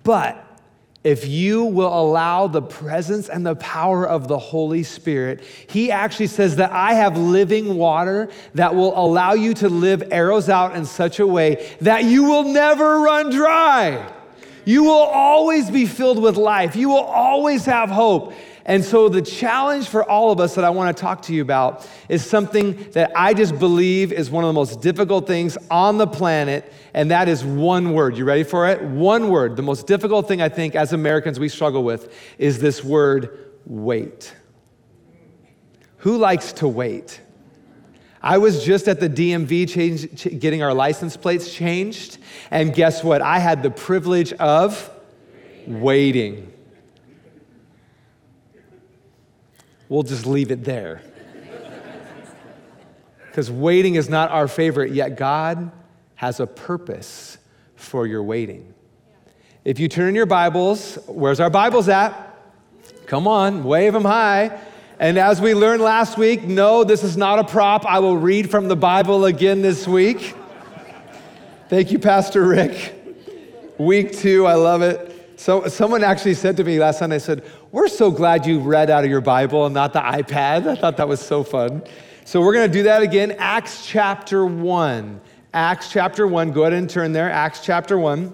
But 0.02 0.53
if 1.04 1.28
you 1.28 1.64
will 1.66 1.92
allow 1.92 2.46
the 2.46 2.62
presence 2.62 3.28
and 3.28 3.46
the 3.46 3.54
power 3.56 4.08
of 4.08 4.26
the 4.26 4.38
Holy 4.38 4.82
Spirit, 4.82 5.44
He 5.66 5.92
actually 5.92 6.28
says 6.28 6.56
that 6.56 6.72
I 6.72 6.94
have 6.94 7.18
living 7.18 7.76
water 7.76 8.30
that 8.54 8.74
will 8.74 8.98
allow 8.98 9.34
you 9.34 9.52
to 9.54 9.68
live 9.68 10.02
arrows 10.10 10.48
out 10.48 10.74
in 10.74 10.86
such 10.86 11.20
a 11.20 11.26
way 11.26 11.76
that 11.82 12.04
you 12.04 12.24
will 12.24 12.44
never 12.44 13.00
run 13.00 13.30
dry. 13.30 14.10
You 14.64 14.84
will 14.84 14.92
always 14.92 15.70
be 15.70 15.84
filled 15.84 16.22
with 16.22 16.36
life. 16.36 16.74
You 16.74 16.88
will 16.88 16.96
always 16.96 17.66
have 17.66 17.90
hope. 17.90 18.32
And 18.66 18.82
so, 18.82 19.10
the 19.10 19.20
challenge 19.20 19.88
for 19.88 20.08
all 20.08 20.32
of 20.32 20.40
us 20.40 20.54
that 20.54 20.64
I 20.64 20.70
want 20.70 20.96
to 20.96 21.00
talk 21.00 21.22
to 21.22 21.34
you 21.34 21.42
about 21.42 21.86
is 22.08 22.24
something 22.24 22.90
that 22.92 23.12
I 23.14 23.34
just 23.34 23.58
believe 23.58 24.10
is 24.10 24.30
one 24.30 24.42
of 24.42 24.48
the 24.48 24.54
most 24.54 24.80
difficult 24.80 25.26
things 25.26 25.58
on 25.70 25.98
the 25.98 26.06
planet, 26.06 26.72
and 26.94 27.10
that 27.10 27.28
is 27.28 27.44
one 27.44 27.92
word. 27.92 28.16
You 28.16 28.24
ready 28.24 28.42
for 28.42 28.66
it? 28.68 28.80
One 28.80 29.28
word. 29.28 29.56
The 29.56 29.62
most 29.62 29.86
difficult 29.86 30.26
thing 30.28 30.40
I 30.40 30.48
think 30.48 30.74
as 30.74 30.94
Americans 30.94 31.38
we 31.38 31.50
struggle 31.50 31.84
with 31.84 32.10
is 32.38 32.58
this 32.58 32.82
word 32.82 33.38
wait. 33.66 34.34
Who 35.98 36.16
likes 36.16 36.54
to 36.54 36.68
wait? 36.68 37.20
I 38.22 38.38
was 38.38 38.64
just 38.64 38.88
at 38.88 39.00
the 39.00 39.10
DMV 39.10 39.68
change, 39.68 40.40
getting 40.40 40.62
our 40.62 40.72
license 40.72 41.18
plates 41.18 41.52
changed, 41.52 42.16
and 42.50 42.74
guess 42.74 43.04
what? 43.04 43.20
I 43.20 43.38
had 43.38 43.62
the 43.62 43.70
privilege 43.70 44.32
of 44.34 44.90
waiting. 45.66 46.53
We'll 49.94 50.02
just 50.02 50.26
leave 50.26 50.50
it 50.50 50.64
there. 50.64 51.02
Because 53.28 53.48
waiting 53.48 53.94
is 53.94 54.08
not 54.08 54.28
our 54.32 54.48
favorite, 54.48 54.90
yet 54.90 55.16
God 55.16 55.70
has 56.16 56.40
a 56.40 56.48
purpose 56.48 57.38
for 57.76 58.04
your 58.04 58.24
waiting. 58.24 58.74
If 59.64 59.78
you 59.78 59.86
turn 59.86 60.16
your 60.16 60.26
Bibles, 60.26 60.98
where's 61.06 61.38
our 61.38 61.48
Bibles 61.48 61.88
at? 61.88 62.12
Come 63.06 63.28
on, 63.28 63.62
wave 63.62 63.92
them 63.92 64.04
high. 64.04 64.60
And 64.98 65.16
as 65.16 65.40
we 65.40 65.54
learned 65.54 65.80
last 65.80 66.18
week, 66.18 66.42
no, 66.42 66.82
this 66.82 67.04
is 67.04 67.16
not 67.16 67.38
a 67.38 67.44
prop. 67.44 67.86
I 67.86 68.00
will 68.00 68.16
read 68.16 68.50
from 68.50 68.66
the 68.66 68.74
Bible 68.74 69.26
again 69.26 69.62
this 69.62 69.86
week. 69.86 70.34
Thank 71.68 71.92
you, 71.92 72.00
Pastor 72.00 72.44
Rick. 72.44 72.94
Week 73.78 74.10
two, 74.10 74.44
I 74.44 74.54
love 74.54 74.82
it. 74.82 75.13
So, 75.36 75.66
someone 75.66 76.04
actually 76.04 76.34
said 76.34 76.56
to 76.58 76.64
me 76.64 76.78
last 76.78 77.00
night, 77.00 77.12
I 77.12 77.18
said, 77.18 77.44
We're 77.72 77.88
so 77.88 78.10
glad 78.10 78.46
you 78.46 78.60
read 78.60 78.90
out 78.90 79.04
of 79.04 79.10
your 79.10 79.20
Bible 79.20 79.66
and 79.66 79.74
not 79.74 79.92
the 79.92 80.00
iPad. 80.00 80.66
I 80.68 80.74
thought 80.76 80.96
that 80.96 81.08
was 81.08 81.20
so 81.20 81.42
fun. 81.42 81.82
So, 82.24 82.40
we're 82.40 82.52
going 82.54 82.68
to 82.68 82.72
do 82.72 82.84
that 82.84 83.02
again. 83.02 83.32
Acts 83.38 83.86
chapter 83.86 84.46
1. 84.46 85.20
Acts 85.52 85.90
chapter 85.90 86.26
1. 86.26 86.52
Go 86.52 86.62
ahead 86.62 86.72
and 86.72 86.88
turn 86.88 87.12
there. 87.12 87.30
Acts 87.30 87.64
chapter 87.64 87.98
1. 87.98 88.32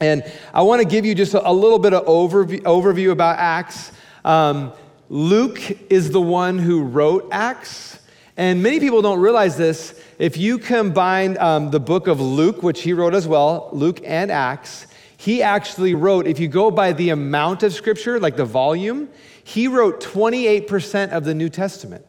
And 0.00 0.22
I 0.54 0.62
want 0.62 0.80
to 0.80 0.86
give 0.86 1.04
you 1.04 1.14
just 1.14 1.34
a, 1.34 1.52
little 1.52 1.78
bit 1.78 1.92
of 1.92 2.04
overview, 2.06 2.60
overview 2.62 3.10
about 3.10 3.38
Acts. 3.38 3.92
Um, 4.24 4.72
Luke 5.08 5.60
is 5.90 6.10
the 6.10 6.20
one 6.20 6.58
who 6.58 6.84
wrote 6.84 7.28
Acts. 7.32 7.98
And 8.36 8.62
many 8.62 8.78
people 8.78 9.02
don't 9.02 9.18
realize 9.18 9.56
this. 9.56 10.00
If 10.18 10.36
you 10.36 10.58
combine 10.58 11.36
um, 11.38 11.70
the 11.70 11.80
book 11.80 12.06
of 12.06 12.20
Luke, 12.20 12.62
which 12.62 12.82
he 12.82 12.92
wrote 12.92 13.14
as 13.14 13.26
well, 13.26 13.70
Luke 13.72 14.00
and 14.04 14.30
Acts, 14.30 14.86
he 15.20 15.42
actually 15.42 15.94
wrote, 15.94 16.28
if 16.28 16.38
you 16.38 16.46
go 16.46 16.70
by 16.70 16.92
the 16.92 17.10
amount 17.10 17.64
of 17.64 17.72
scripture, 17.72 18.20
like 18.20 18.36
the 18.36 18.44
volume, 18.44 19.08
he 19.42 19.66
wrote 19.66 20.00
28% 20.00 21.10
of 21.10 21.24
the 21.24 21.34
New 21.34 21.48
Testament. 21.48 22.06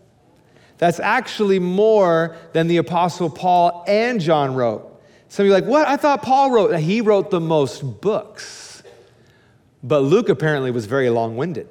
That's 0.78 1.00
actually 1.00 1.58
more 1.58 2.38
than 2.54 2.68
the 2.68 2.78
Apostle 2.78 3.32
Paul 3.32 3.84
and 3.88 4.22
John 4.22 4.54
wrote. 4.54 5.02
Some 5.28 5.44
of 5.44 5.48
you 5.48 5.56
are 5.56 5.60
like, 5.60 5.68
what? 5.68 5.88
I 5.88 5.98
thought 5.98 6.22
Paul 6.22 6.52
wrote. 6.52 6.80
He 6.80 7.02
wrote 7.02 7.32
the 7.32 7.40
most 7.40 8.00
books. 8.00 8.84
But 9.82 10.02
Luke 10.02 10.30
apparently 10.30 10.70
was 10.70 10.86
very 10.86 11.10
long 11.10 11.36
winded. 11.36 11.68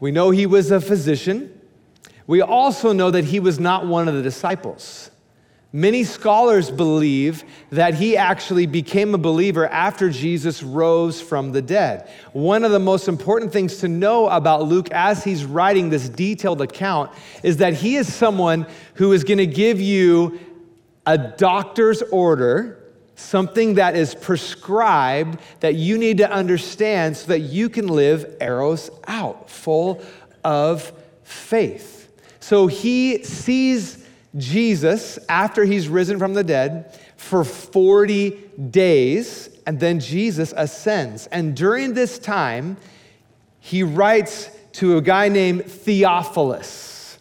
we 0.00 0.10
know 0.10 0.30
he 0.30 0.46
was 0.46 0.70
a 0.70 0.80
physician. 0.80 1.52
We 2.26 2.40
also 2.40 2.94
know 2.94 3.10
that 3.10 3.26
he 3.26 3.40
was 3.40 3.60
not 3.60 3.86
one 3.86 4.08
of 4.08 4.14
the 4.14 4.22
disciples. 4.22 5.10
Many 5.72 6.04
scholars 6.04 6.70
believe 6.70 7.44
that 7.70 7.94
he 7.94 8.16
actually 8.16 8.66
became 8.66 9.14
a 9.14 9.18
believer 9.18 9.66
after 9.66 10.08
Jesus 10.08 10.62
rose 10.62 11.20
from 11.20 11.52
the 11.52 11.60
dead. 11.60 12.08
One 12.32 12.64
of 12.64 12.70
the 12.70 12.78
most 12.78 13.08
important 13.08 13.52
things 13.52 13.78
to 13.78 13.88
know 13.88 14.28
about 14.28 14.62
Luke 14.62 14.90
as 14.92 15.24
he's 15.24 15.44
writing 15.44 15.90
this 15.90 16.08
detailed 16.08 16.62
account 16.62 17.10
is 17.42 17.58
that 17.58 17.74
he 17.74 17.96
is 17.96 18.12
someone 18.12 18.66
who 18.94 19.12
is 19.12 19.24
going 19.24 19.38
to 19.38 19.46
give 19.46 19.80
you 19.80 20.38
a 21.04 21.18
doctor's 21.18 22.00
order, 22.02 22.82
something 23.16 23.74
that 23.74 23.96
is 23.96 24.14
prescribed 24.14 25.38
that 25.60 25.74
you 25.74 25.98
need 25.98 26.18
to 26.18 26.30
understand 26.30 27.16
so 27.16 27.26
that 27.26 27.40
you 27.40 27.68
can 27.68 27.88
live 27.88 28.36
arrows 28.40 28.88
out, 29.08 29.50
full 29.50 30.02
of 30.44 30.92
faith. 31.22 32.08
So 32.40 32.68
he 32.68 33.24
sees 33.24 34.05
Jesus, 34.36 35.18
after 35.28 35.64
he's 35.64 35.88
risen 35.88 36.18
from 36.18 36.34
the 36.34 36.44
dead, 36.44 36.92
for 37.16 37.44
40 37.44 38.30
days, 38.70 39.48
and 39.66 39.80
then 39.80 40.00
Jesus 40.00 40.52
ascends. 40.56 41.26
And 41.28 41.56
during 41.56 41.94
this 41.94 42.18
time, 42.18 42.76
he 43.60 43.82
writes 43.82 44.50
to 44.72 44.98
a 44.98 45.00
guy 45.00 45.28
named 45.28 45.64
Theophilus. 45.64 47.18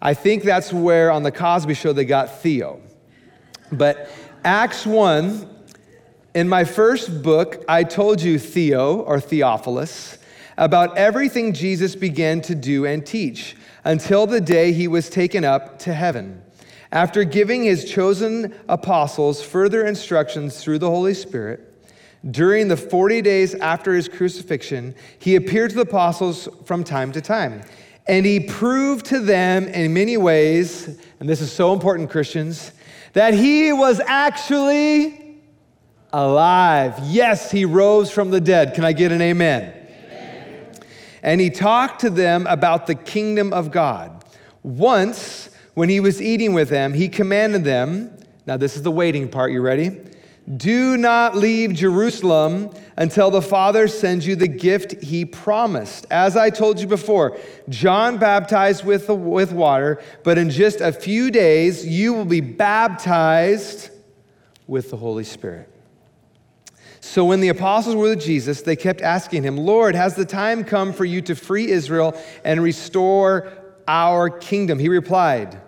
I 0.00 0.12
think 0.12 0.42
that's 0.42 0.72
where 0.72 1.10
on 1.10 1.22
the 1.22 1.32
Cosby 1.32 1.74
show 1.74 1.92
they 1.92 2.04
got 2.04 2.40
Theo. 2.42 2.80
But 3.72 4.10
Acts 4.44 4.84
1, 4.86 5.48
in 6.34 6.48
my 6.48 6.64
first 6.64 7.22
book, 7.22 7.64
I 7.68 7.84
told 7.84 8.20
you 8.20 8.38
Theo 8.38 8.98
or 9.00 9.18
Theophilus 9.18 10.18
about 10.58 10.98
everything 10.98 11.54
Jesus 11.54 11.96
began 11.96 12.40
to 12.42 12.54
do 12.54 12.84
and 12.84 13.04
teach 13.04 13.56
until 13.84 14.26
the 14.26 14.40
day 14.40 14.72
he 14.72 14.88
was 14.88 15.08
taken 15.10 15.44
up 15.44 15.78
to 15.80 15.92
heaven. 15.92 16.42
After 16.90 17.24
giving 17.24 17.64
his 17.64 17.84
chosen 17.90 18.54
apostles 18.68 19.42
further 19.42 19.84
instructions 19.84 20.62
through 20.62 20.78
the 20.78 20.90
Holy 20.90 21.14
Spirit, 21.14 21.70
during 22.30 22.68
the 22.68 22.76
40 22.76 23.20
days 23.20 23.54
after 23.54 23.92
his 23.94 24.08
crucifixion, 24.08 24.94
he 25.18 25.36
appeared 25.36 25.70
to 25.70 25.76
the 25.76 25.82
apostles 25.82 26.48
from 26.64 26.84
time 26.84 27.12
to 27.12 27.20
time. 27.20 27.62
And 28.06 28.24
he 28.24 28.40
proved 28.40 29.06
to 29.06 29.20
them 29.20 29.66
in 29.68 29.92
many 29.92 30.16
ways, 30.16 30.98
and 31.20 31.28
this 31.28 31.40
is 31.40 31.52
so 31.52 31.72
important, 31.72 32.10
Christians, 32.10 32.72
that 33.12 33.34
he 33.34 33.72
was 33.72 34.00
actually 34.00 35.40
alive. 36.12 36.98
Yes, 37.02 37.50
he 37.50 37.64
rose 37.64 38.10
from 38.10 38.30
the 38.30 38.40
dead. 38.40 38.74
Can 38.74 38.84
I 38.84 38.92
get 38.92 39.10
an 39.10 39.20
amen? 39.20 39.74
And 41.24 41.40
he 41.40 41.48
talked 41.48 42.02
to 42.02 42.10
them 42.10 42.46
about 42.46 42.86
the 42.86 42.94
kingdom 42.94 43.52
of 43.52 43.70
God. 43.70 44.24
Once, 44.62 45.48
when 45.72 45.88
he 45.88 45.98
was 45.98 46.20
eating 46.22 46.52
with 46.52 46.68
them, 46.68 46.92
he 46.92 47.08
commanded 47.08 47.64
them, 47.64 48.16
now 48.46 48.58
this 48.58 48.76
is 48.76 48.82
the 48.82 48.90
waiting 48.90 49.28
part, 49.28 49.50
you 49.50 49.62
ready? 49.62 49.98
Do 50.56 50.98
not 50.98 51.34
leave 51.34 51.72
Jerusalem 51.72 52.70
until 52.98 53.30
the 53.30 53.40
Father 53.40 53.88
sends 53.88 54.26
you 54.26 54.36
the 54.36 54.46
gift 54.46 55.02
he 55.02 55.24
promised. 55.24 56.06
As 56.10 56.36
I 56.36 56.50
told 56.50 56.78
you 56.78 56.86
before, 56.86 57.38
John 57.70 58.18
baptized 58.18 58.84
with, 58.84 59.06
the, 59.06 59.14
with 59.14 59.52
water, 59.52 60.02
but 60.22 60.36
in 60.36 60.50
just 60.50 60.82
a 60.82 60.92
few 60.92 61.30
days 61.30 61.86
you 61.86 62.12
will 62.12 62.26
be 62.26 62.42
baptized 62.42 63.88
with 64.66 64.90
the 64.90 64.98
Holy 64.98 65.24
Spirit. 65.24 65.70
So 67.06 67.26
when 67.26 67.40
the 67.40 67.50
apostles 67.50 67.94
were 67.94 68.08
with 68.08 68.22
Jesus, 68.22 68.62
they 68.62 68.76
kept 68.76 69.02
asking 69.02 69.42
him, 69.42 69.58
Lord, 69.58 69.94
has 69.94 70.16
the 70.16 70.24
time 70.24 70.64
come 70.64 70.90
for 70.90 71.04
you 71.04 71.20
to 71.22 71.36
free 71.36 71.70
Israel 71.70 72.18
and 72.44 72.62
restore 72.62 73.52
our 73.86 74.30
kingdom? 74.30 74.78
He 74.78 74.88
replied, 74.88 75.60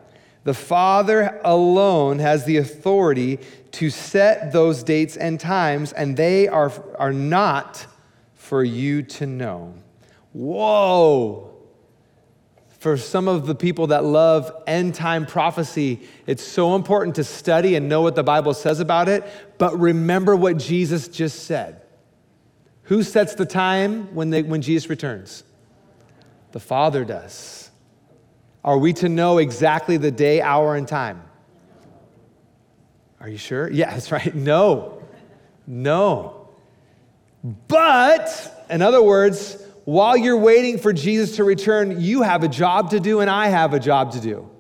The 0.45 0.55
Father 0.55 1.39
alone 1.45 2.21
has 2.21 2.47
the 2.47 2.57
authority 2.57 3.39
to 3.73 3.91
set 3.91 4.51
those 4.53 4.83
dates 4.83 5.19
and 5.19 5.39
times, 5.39 5.93
and 5.93 6.17
they 6.17 6.49
are, 6.49 6.73
are 6.99 7.13
not 7.13 7.87
for 8.33 8.65
you 8.65 9.03
to 9.03 9.27
know. 9.27 9.75
Whoa! 10.33 11.55
For 12.79 12.97
some 12.97 13.27
of 13.27 13.47
the 13.47 13.55
people 13.55 13.89
that 13.89 14.05
love 14.05 14.53
end 14.67 14.95
time 14.95 15.27
prophecy, 15.27 16.01
it's 16.27 16.43
so 16.43 16.77
important 16.77 17.17
to 17.17 17.25
study 17.25 17.75
and 17.75 17.89
know 17.89 18.01
what 18.01 18.15
the 18.15 18.23
Bible 18.23 18.55
says 18.55 18.81
about 18.81 19.09
it, 19.09 19.25
but 19.59 19.79
remember 19.79 20.37
what 20.37 20.59
Jesus 20.59 21.09
just 21.09 21.45
said. 21.45 21.83
Who 22.85 23.03
sets 23.03 23.35
the 23.35 23.47
time 23.47 24.15
when, 24.15 24.31
they, 24.31 24.43
when 24.43 24.63
Jesus 24.63 24.89
returns? 24.89 25.43
The 26.53 26.61
Father 26.61 27.05
does. 27.05 27.71
Are 28.65 28.79
we 28.79 28.93
to 28.95 29.09
know 29.09 29.39
exactly 29.39 29.97
the 29.97 30.11
day, 30.11 30.41
hour, 30.41 30.77
and 30.77 30.87
time? 30.87 31.23
Are 33.21 33.29
you 33.29 33.39
sure? 33.39 33.71
Yeah, 33.71 33.91
that's 33.93 34.13
right. 34.13 34.35
No. 34.35 35.03
No. 35.67 36.49
But, 37.69 38.67
in 38.71 38.83
other 38.83 39.03
words, 39.03 39.63
while 39.85 40.17
you're 40.17 40.37
waiting 40.37 40.79
for 40.79 40.93
Jesus 40.93 41.37
to 41.37 41.45
return, 41.45 42.01
you 42.01 42.23
have 42.23 42.43
a 42.43 42.49
job 42.49 42.91
to 42.91 43.01
do 43.01 43.21
and 43.21 43.31
I 43.31 43.49
have 43.49 43.73
a 43.73 43.81
job 43.81 44.13
to 44.13 44.21
do. 44.21 44.51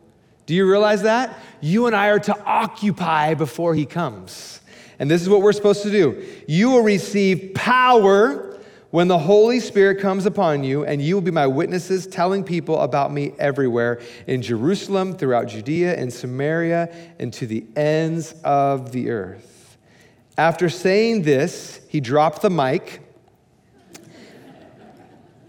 Do 0.46 0.54
you 0.54 0.70
realize 0.70 1.02
that? 1.02 1.36
You 1.60 1.86
and 1.86 1.96
I 1.96 2.08
are 2.08 2.20
to 2.20 2.44
occupy 2.44 3.34
before 3.34 3.74
he 3.74 3.86
comes. 3.86 4.60
And 4.98 5.10
this 5.10 5.22
is 5.22 5.28
what 5.28 5.42
we're 5.42 5.52
supposed 5.52 5.82
to 5.82 5.90
do. 5.90 6.24
You 6.48 6.70
will 6.70 6.82
receive 6.82 7.52
power 7.54 8.58
when 8.90 9.08
the 9.08 9.18
Holy 9.18 9.60
Spirit 9.60 10.00
comes 10.00 10.26
upon 10.26 10.64
you, 10.64 10.84
and 10.84 11.02
you 11.02 11.14
will 11.14 11.22
be 11.22 11.30
my 11.30 11.46
witnesses, 11.46 12.06
telling 12.06 12.44
people 12.44 12.80
about 12.80 13.12
me 13.12 13.32
everywhere 13.38 14.00
in 14.26 14.40
Jerusalem, 14.40 15.14
throughout 15.14 15.48
Judea, 15.48 15.96
and 15.96 16.12
Samaria, 16.12 16.94
and 17.18 17.32
to 17.34 17.46
the 17.46 17.66
ends 17.76 18.34
of 18.44 18.92
the 18.92 19.10
earth. 19.10 19.76
After 20.38 20.68
saying 20.68 21.22
this, 21.22 21.80
he 21.88 22.00
dropped 22.00 22.42
the 22.42 22.50
mic 22.50 23.02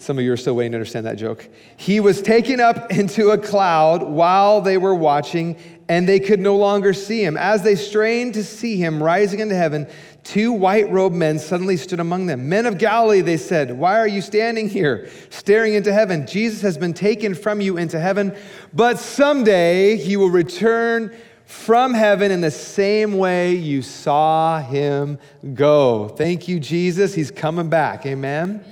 some 0.07 0.17
of 0.17 0.23
you 0.23 0.31
are 0.31 0.37
still 0.37 0.55
waiting 0.55 0.71
to 0.71 0.77
understand 0.77 1.05
that 1.05 1.17
joke. 1.17 1.49
He 1.75 1.99
was 1.99 2.21
taken 2.21 2.61
up 2.61 2.91
into 2.93 3.31
a 3.31 3.37
cloud 3.37 4.03
while 4.03 4.61
they 4.61 4.77
were 4.77 4.95
watching, 4.95 5.57
and 5.89 6.07
they 6.07 6.21
could 6.21 6.39
no 6.39 6.55
longer 6.55 6.93
see 6.93 7.25
him. 7.25 7.35
As 7.35 7.61
they 7.61 7.75
strained 7.75 8.35
to 8.35 8.43
see 8.45 8.77
him 8.77 9.03
rising 9.03 9.41
into 9.41 9.55
heaven, 9.55 9.85
two 10.23 10.53
white 10.53 10.89
robed 10.89 11.13
men 11.13 11.39
suddenly 11.39 11.75
stood 11.75 11.99
among 11.99 12.27
them. 12.27 12.47
Men 12.47 12.65
of 12.65 12.77
Galilee, 12.77 13.19
they 13.19 13.35
said, 13.35 13.77
Why 13.77 13.99
are 13.99 14.07
you 14.07 14.21
standing 14.21 14.69
here, 14.69 15.09
staring 15.29 15.73
into 15.73 15.91
heaven? 15.91 16.25
Jesus 16.25 16.61
has 16.61 16.77
been 16.77 16.93
taken 16.93 17.35
from 17.35 17.59
you 17.59 17.75
into 17.75 17.99
heaven, 17.99 18.33
but 18.73 18.99
someday 18.99 19.97
he 19.97 20.15
will 20.15 20.29
return 20.29 21.13
from 21.43 21.93
heaven 21.93 22.31
in 22.31 22.39
the 22.39 22.51
same 22.51 23.17
way 23.17 23.55
you 23.55 23.81
saw 23.81 24.61
him 24.61 25.19
go. 25.53 26.07
Thank 26.07 26.47
you, 26.47 26.61
Jesus. 26.61 27.13
He's 27.13 27.29
coming 27.29 27.69
back. 27.69 28.05
Amen. 28.05 28.63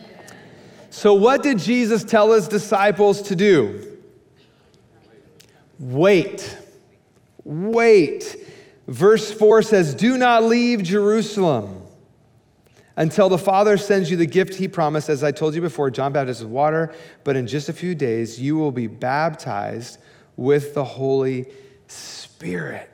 So, 0.95 1.13
what 1.13 1.43
did 1.43 1.59
Jesus 1.59 2.05
tell 2.05 2.31
his 2.31 2.47
disciples 2.47 3.23
to 3.23 3.35
do? 3.35 3.97
Wait. 5.77 6.57
Wait. 7.43 8.37
Verse 8.87 9.29
4 9.29 9.61
says, 9.61 9.93
Do 9.93 10.17
not 10.17 10.43
leave 10.43 10.83
Jerusalem 10.83 11.81
until 12.95 13.27
the 13.27 13.37
Father 13.37 13.75
sends 13.75 14.09
you 14.09 14.15
the 14.15 14.25
gift 14.25 14.55
he 14.55 14.69
promised. 14.69 15.09
As 15.09 15.21
I 15.21 15.33
told 15.33 15.53
you 15.53 15.59
before, 15.59 15.91
John 15.91 16.13
baptized 16.13 16.39
with 16.39 16.49
water, 16.49 16.95
but 17.25 17.35
in 17.35 17.45
just 17.45 17.67
a 17.67 17.73
few 17.73 17.93
days 17.93 18.39
you 18.39 18.55
will 18.55 18.71
be 18.71 18.87
baptized 18.87 19.99
with 20.37 20.73
the 20.73 20.85
Holy 20.85 21.47
Spirit. 21.89 22.89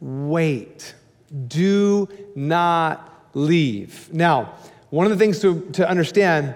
Wait. 0.00 0.94
Do 1.48 2.08
not 2.36 3.28
leave. 3.34 4.08
Now, 4.14 4.54
one 4.90 5.04
of 5.04 5.10
the 5.10 5.18
things 5.18 5.40
to, 5.40 5.68
to 5.72 5.88
understand 5.88 6.54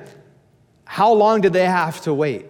how 0.90 1.12
long 1.12 1.40
did 1.40 1.52
they 1.52 1.66
have 1.66 2.00
to 2.00 2.12
wait? 2.12 2.46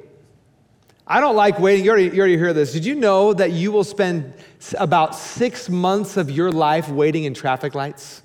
I 1.07 1.21
don't 1.21 1.37
like 1.37 1.61
waiting. 1.61 1.85
You 1.85 1.91
already, 1.91 2.07
you 2.07 2.21
already 2.21 2.39
hear 2.39 2.55
this. 2.55 2.73
Did 2.73 2.87
you 2.87 2.95
know 2.95 3.35
that 3.35 3.53
you 3.53 3.71
will 3.71 3.85
spend 3.85 4.33
about 4.79 5.15
six 5.15 5.69
months 5.69 6.17
of 6.17 6.31
your 6.31 6.51
life 6.51 6.89
waiting 6.89 7.25
in 7.25 7.35
traffic 7.35 7.75
lights? 7.75 8.23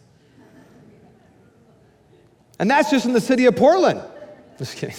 And 2.59 2.71
that's 2.71 2.89
just 2.89 3.05
in 3.05 3.11
the 3.11 3.19
city 3.19 3.45
of 3.45 3.57
Portland. 3.57 4.01
Just 4.57 4.77
kidding. 4.77 4.95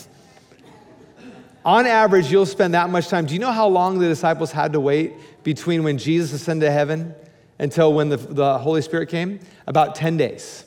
On 1.65 1.87
average, 1.87 2.31
you'll 2.31 2.45
spend 2.45 2.75
that 2.75 2.91
much 2.91 3.09
time. 3.09 3.25
Do 3.25 3.33
you 3.33 3.41
know 3.41 3.53
how 3.53 3.69
long 3.69 3.99
the 3.99 4.09
disciples 4.09 4.53
had 4.53 4.75
to 4.75 4.81
wait 4.81 5.15
between 5.45 5.83
when 5.83 5.97
Jesus 5.97 6.35
ascended 6.35 6.67
to 6.67 6.73
heaven 6.73 7.15
until 7.59 7.95
when 7.95 8.11
the, 8.11 8.19
the 8.19 8.59
Holy 8.59 8.83
Spirit 8.83 9.09
came? 9.09 9.41
About 9.67 9.95
10 9.95 10.19
days. 10.19 10.67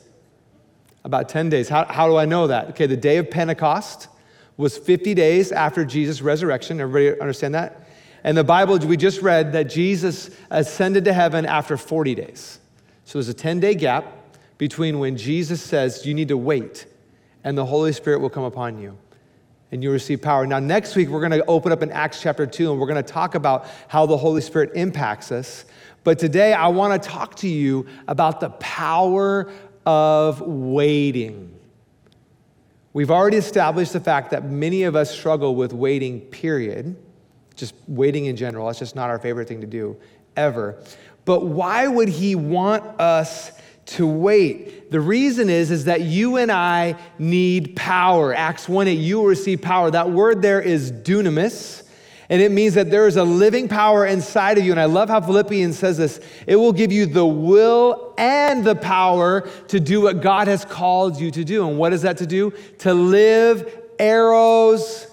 About 1.04 1.30
10 1.30 1.50
days. 1.50 1.70
How, 1.70 1.86
how 1.86 2.08
do 2.08 2.18
I 2.18 2.26
know 2.26 2.48
that? 2.48 2.70
Okay, 2.70 2.88
the 2.88 2.98
day 2.98 3.18
of 3.18 3.30
Pentecost 3.30 4.08
was 4.60 4.78
50 4.78 5.14
days 5.14 5.54
after 5.54 5.86
Jesus' 5.86 6.22
resurrection. 6.22 6.82
Everybody 6.82 7.18
understand 7.22 7.56
that? 7.56 7.88
And 8.26 8.38
the 8.38 8.44
Bible, 8.44 8.78
we 8.80 8.98
just 8.98 9.22
read 9.22 9.54
that 9.54 9.70
Jesus 9.70 10.30
ascended 10.50 11.06
to 11.06 11.14
heaven 11.14 11.46
after 11.46 11.78
40 11.78 12.14
days. 12.16 12.60
So 13.06 13.20
there's 13.20 13.30
a 13.30 13.34
10 13.34 13.62
day 13.62 13.74
gap 13.74 14.06
between 14.58 15.00
when 15.00 15.16
Jesus 15.16 15.62
says, 15.62 16.06
You 16.06 16.14
need 16.14 16.28
to 16.28 16.38
wait, 16.38 16.88
and 17.46 17.58
the 17.58 17.66
Holy 17.66 17.94
Spirit 17.94 18.20
will 18.20 18.30
come 18.30 18.44
upon 18.44 18.82
you 18.82 18.98
and 19.72 19.82
you 19.82 19.92
receive 19.92 20.22
power. 20.22 20.46
Now, 20.46 20.60
next 20.60 20.94
week, 20.94 21.08
we're 21.08 21.26
going 21.26 21.40
to 21.40 21.46
open 21.46 21.72
up 21.72 21.82
in 21.82 21.90
Acts 21.92 22.22
chapter 22.22 22.46
2, 22.46 22.72
and 22.72 22.82
we're 22.82 22.88
going 22.88 23.02
to 23.02 23.14
talk 23.14 23.36
about 23.36 23.66
how 23.88 24.06
the 24.08 24.18
Holy 24.18 24.42
Spirit 24.42 24.72
impacts 24.76 25.32
us. 25.32 25.64
But 26.04 26.20
today, 26.20 26.54
I 26.54 26.68
want 26.68 27.02
to 27.02 27.10
talk 27.10 27.36
to 27.36 27.48
you 27.48 27.86
about 28.10 28.42
the 28.42 28.50
power 28.50 29.50
of 29.86 30.42
waiting. 30.42 31.59
We've 32.94 33.12
already 33.12 33.38
established 33.38 33.94
the 33.94 34.00
fact 34.00 34.32
that 34.32 34.46
many 34.46 34.84
of 34.84 34.96
us 34.96 35.12
struggle 35.12 35.56
with 35.56 35.74
waiting, 35.74 36.22
period. 36.22 36.96
Just 37.56 37.76
waiting 37.88 38.26
in 38.26 38.36
general. 38.36 38.68
That's 38.68 38.80
just 38.80 38.96
not 38.96 39.10
our 39.10 39.20
favorite 39.20 39.48
thing 39.48 39.62
to 39.62 39.68
do, 39.68 39.98
ever. 40.36 40.82
But 41.26 41.46
why 41.46 41.88
would 41.88 42.10
He 42.10 42.36
want 42.36 42.84
us 43.00 43.52
to 43.90 44.06
wait. 44.06 44.92
The 44.92 45.00
reason 45.00 45.50
is, 45.50 45.72
is 45.72 45.86
that 45.86 46.02
you 46.02 46.38
and 46.38 46.52
I 46.52 46.96
need 47.18 47.76
power. 47.76 48.36
Acts 48.36 48.70
1 48.70 48.88
8, 48.88 48.94
you 48.94 49.18
will 49.18 49.26
receive 49.26 49.64
power. 49.64 49.90
That 49.90 50.12
word 50.12 50.44
there 50.44 50.62
is 50.62 50.92
dunamis. 50.92 51.84
And 52.30 52.42
it 52.44 52.52
means 52.52 52.76
that 52.76 52.92
there 52.92 53.08
is 53.08 53.16
a 53.16 53.24
living 53.24 53.68
power 53.68 54.06
inside 54.06 54.60
of 54.60 54.64
you. 54.64 54.72
And 54.72 54.80
I 54.80 54.86
love 54.86 55.10
how 55.10 55.20
Philippians 55.20 55.78
says 55.78 55.98
this 55.98 56.20
it 56.46 56.56
will 56.56 56.74
give 56.74 56.92
you 56.92 57.08
the 57.08 57.26
will 57.26 58.14
and 58.18 58.64
the 58.64 58.76
power 58.76 59.50
to 59.70 59.80
do 59.80 60.02
what 60.02 60.22
God 60.22 60.48
has 60.48 60.64
called 60.64 61.20
you 61.20 61.32
to 61.32 61.44
do. 61.44 61.68
And 61.68 61.78
what 61.78 61.92
is 61.92 62.04
that 62.04 62.18
to 62.18 62.28
do? 62.28 62.54
To 62.80 62.94
live 62.94 63.76
arrows 63.98 65.08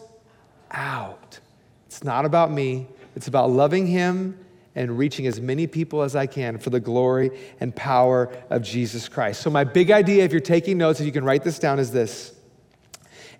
out. 0.70 1.40
It's 1.86 2.04
not 2.04 2.26
about 2.26 2.50
me, 2.50 2.86
it's 3.14 3.28
about 3.28 3.50
loving 3.50 3.86
Him 3.86 4.38
and 4.74 4.98
reaching 4.98 5.26
as 5.26 5.40
many 5.40 5.66
people 5.66 6.02
as 6.02 6.14
I 6.14 6.26
can 6.26 6.58
for 6.58 6.68
the 6.68 6.80
glory 6.80 7.30
and 7.60 7.74
power 7.74 8.30
of 8.50 8.60
Jesus 8.60 9.08
Christ. 9.08 9.40
So, 9.40 9.48
my 9.48 9.64
big 9.64 9.90
idea, 9.90 10.22
if 10.22 10.32
you're 10.32 10.40
taking 10.40 10.76
notes, 10.76 11.00
if 11.00 11.06
you 11.06 11.12
can 11.12 11.24
write 11.24 11.42
this 11.42 11.58
down, 11.58 11.78
is 11.78 11.90
this 11.90 12.34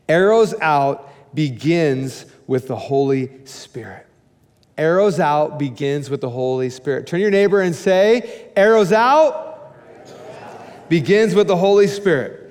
Arrows 0.09 0.54
Out 0.62 1.12
begins 1.35 2.25
with 2.47 2.69
the 2.69 2.76
Holy 2.76 3.45
Spirit. 3.45 4.07
Arrows 4.79 5.19
Out 5.21 5.59
begins 5.59 6.11
with 6.11 6.21
the 6.21 6.31
Holy 6.31 6.71
Spirit. 6.71 7.07
Turn 7.07 7.21
your 7.21 7.31
neighbor 7.31 7.61
and 7.61 7.75
say, 7.75 8.50
Arrows 8.57 8.93
Out, 8.93 9.55
begins 10.88 11.35
with 11.35 11.49
the 11.49 11.57
Holy 11.57 11.87
Spirit. 11.87 12.43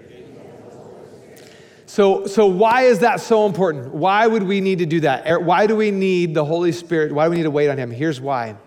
So, 1.85 2.25
so 2.25 2.45
why 2.45 2.81
is 2.83 2.99
that 2.99 3.21
so 3.21 3.45
important? 3.45 3.93
Why 3.93 4.27
would 4.27 4.43
we 4.43 4.59
need 4.59 4.79
to 4.79 4.85
do 4.85 4.99
that? 5.01 5.29
Er, 5.29 5.39
why 5.39 5.67
do 5.67 5.75
we 5.75 5.91
need 5.91 6.33
the 6.33 6.43
Holy 6.43 6.71
Spirit? 6.71 7.13
Why 7.13 7.25
do 7.25 7.29
we 7.29 7.37
need 7.37 7.43
to 7.43 7.51
wait 7.51 7.69
on 7.69 7.77
Him? 7.77 7.91
Here's 7.91 8.19
why 8.19 8.57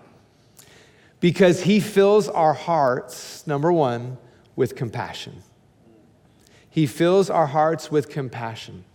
because 1.19 1.63
he 1.63 1.79
fills 1.79 2.29
our 2.29 2.53
hearts, 2.53 3.45
number 3.45 3.71
one, 3.71 4.17
with 4.55 4.75
compassion. 4.75 5.43
He 6.69 6.85
fills 6.85 7.29
our 7.29 7.47
hearts 7.47 7.91
with 7.91 8.09
compassion. 8.09 8.85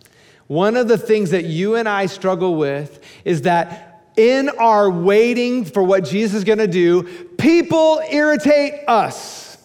One 0.47 0.77
of 0.77 0.89
the 0.89 0.99
things 0.99 1.31
that 1.31 1.45
you 1.45 1.75
and 1.77 1.89
I 1.89 2.07
struggle 2.07 2.57
with 2.57 3.03
is 3.25 3.43
that 3.43 4.03
in 4.17 4.49
our 4.51 4.91
waiting 4.91 5.65
for 5.65 5.83
what 5.83 6.05
Jesus 6.05 6.39
is 6.39 6.45
going 6.45 6.59
to 6.59 6.69
do, 6.69 7.03
people 7.39 8.03
irritate 8.11 8.87
us. 8.87 9.57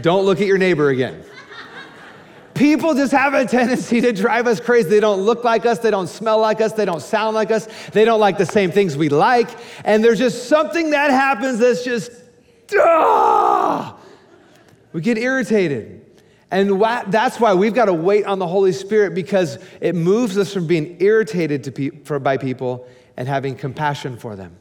Don't 0.00 0.24
look 0.24 0.40
at 0.40 0.46
your 0.46 0.58
neighbor 0.58 0.90
again. 0.90 1.24
People 2.54 2.94
just 2.94 3.12
have 3.12 3.34
a 3.34 3.44
tendency 3.46 4.00
to 4.00 4.12
drive 4.12 4.48
us 4.48 4.58
crazy. 4.58 4.88
They 4.88 4.98
don't 4.98 5.20
look 5.20 5.44
like 5.44 5.64
us, 5.64 5.78
they 5.78 5.92
don't 5.92 6.08
smell 6.08 6.40
like 6.40 6.60
us, 6.60 6.72
they 6.72 6.84
don't 6.84 7.00
sound 7.00 7.36
like 7.36 7.52
us, 7.52 7.68
they 7.92 8.04
don't 8.04 8.18
like 8.18 8.36
the 8.36 8.46
same 8.46 8.72
things 8.72 8.96
we 8.96 9.08
like. 9.08 9.48
And 9.84 10.02
there's 10.02 10.18
just 10.18 10.48
something 10.48 10.90
that 10.90 11.12
happens 11.12 11.60
that's 11.60 11.84
just, 11.84 12.10
ah! 12.76 13.96
We 14.92 15.00
get 15.00 15.18
irritated. 15.18 15.97
And 16.50 16.80
that's 16.80 17.38
why 17.38 17.52
we've 17.54 17.74
got 17.74 17.86
to 17.86 17.92
wait 17.92 18.24
on 18.24 18.38
the 18.38 18.46
Holy 18.46 18.72
Spirit 18.72 19.14
because 19.14 19.58
it 19.80 19.94
moves 19.94 20.38
us 20.38 20.52
from 20.52 20.66
being 20.66 20.96
irritated 21.00 21.74
pe- 21.74 21.90
for, 22.04 22.18
by 22.18 22.38
people 22.38 22.86
and 23.16 23.28
having 23.28 23.54
compassion 23.54 24.16
for 24.16 24.34
them. 24.34 24.56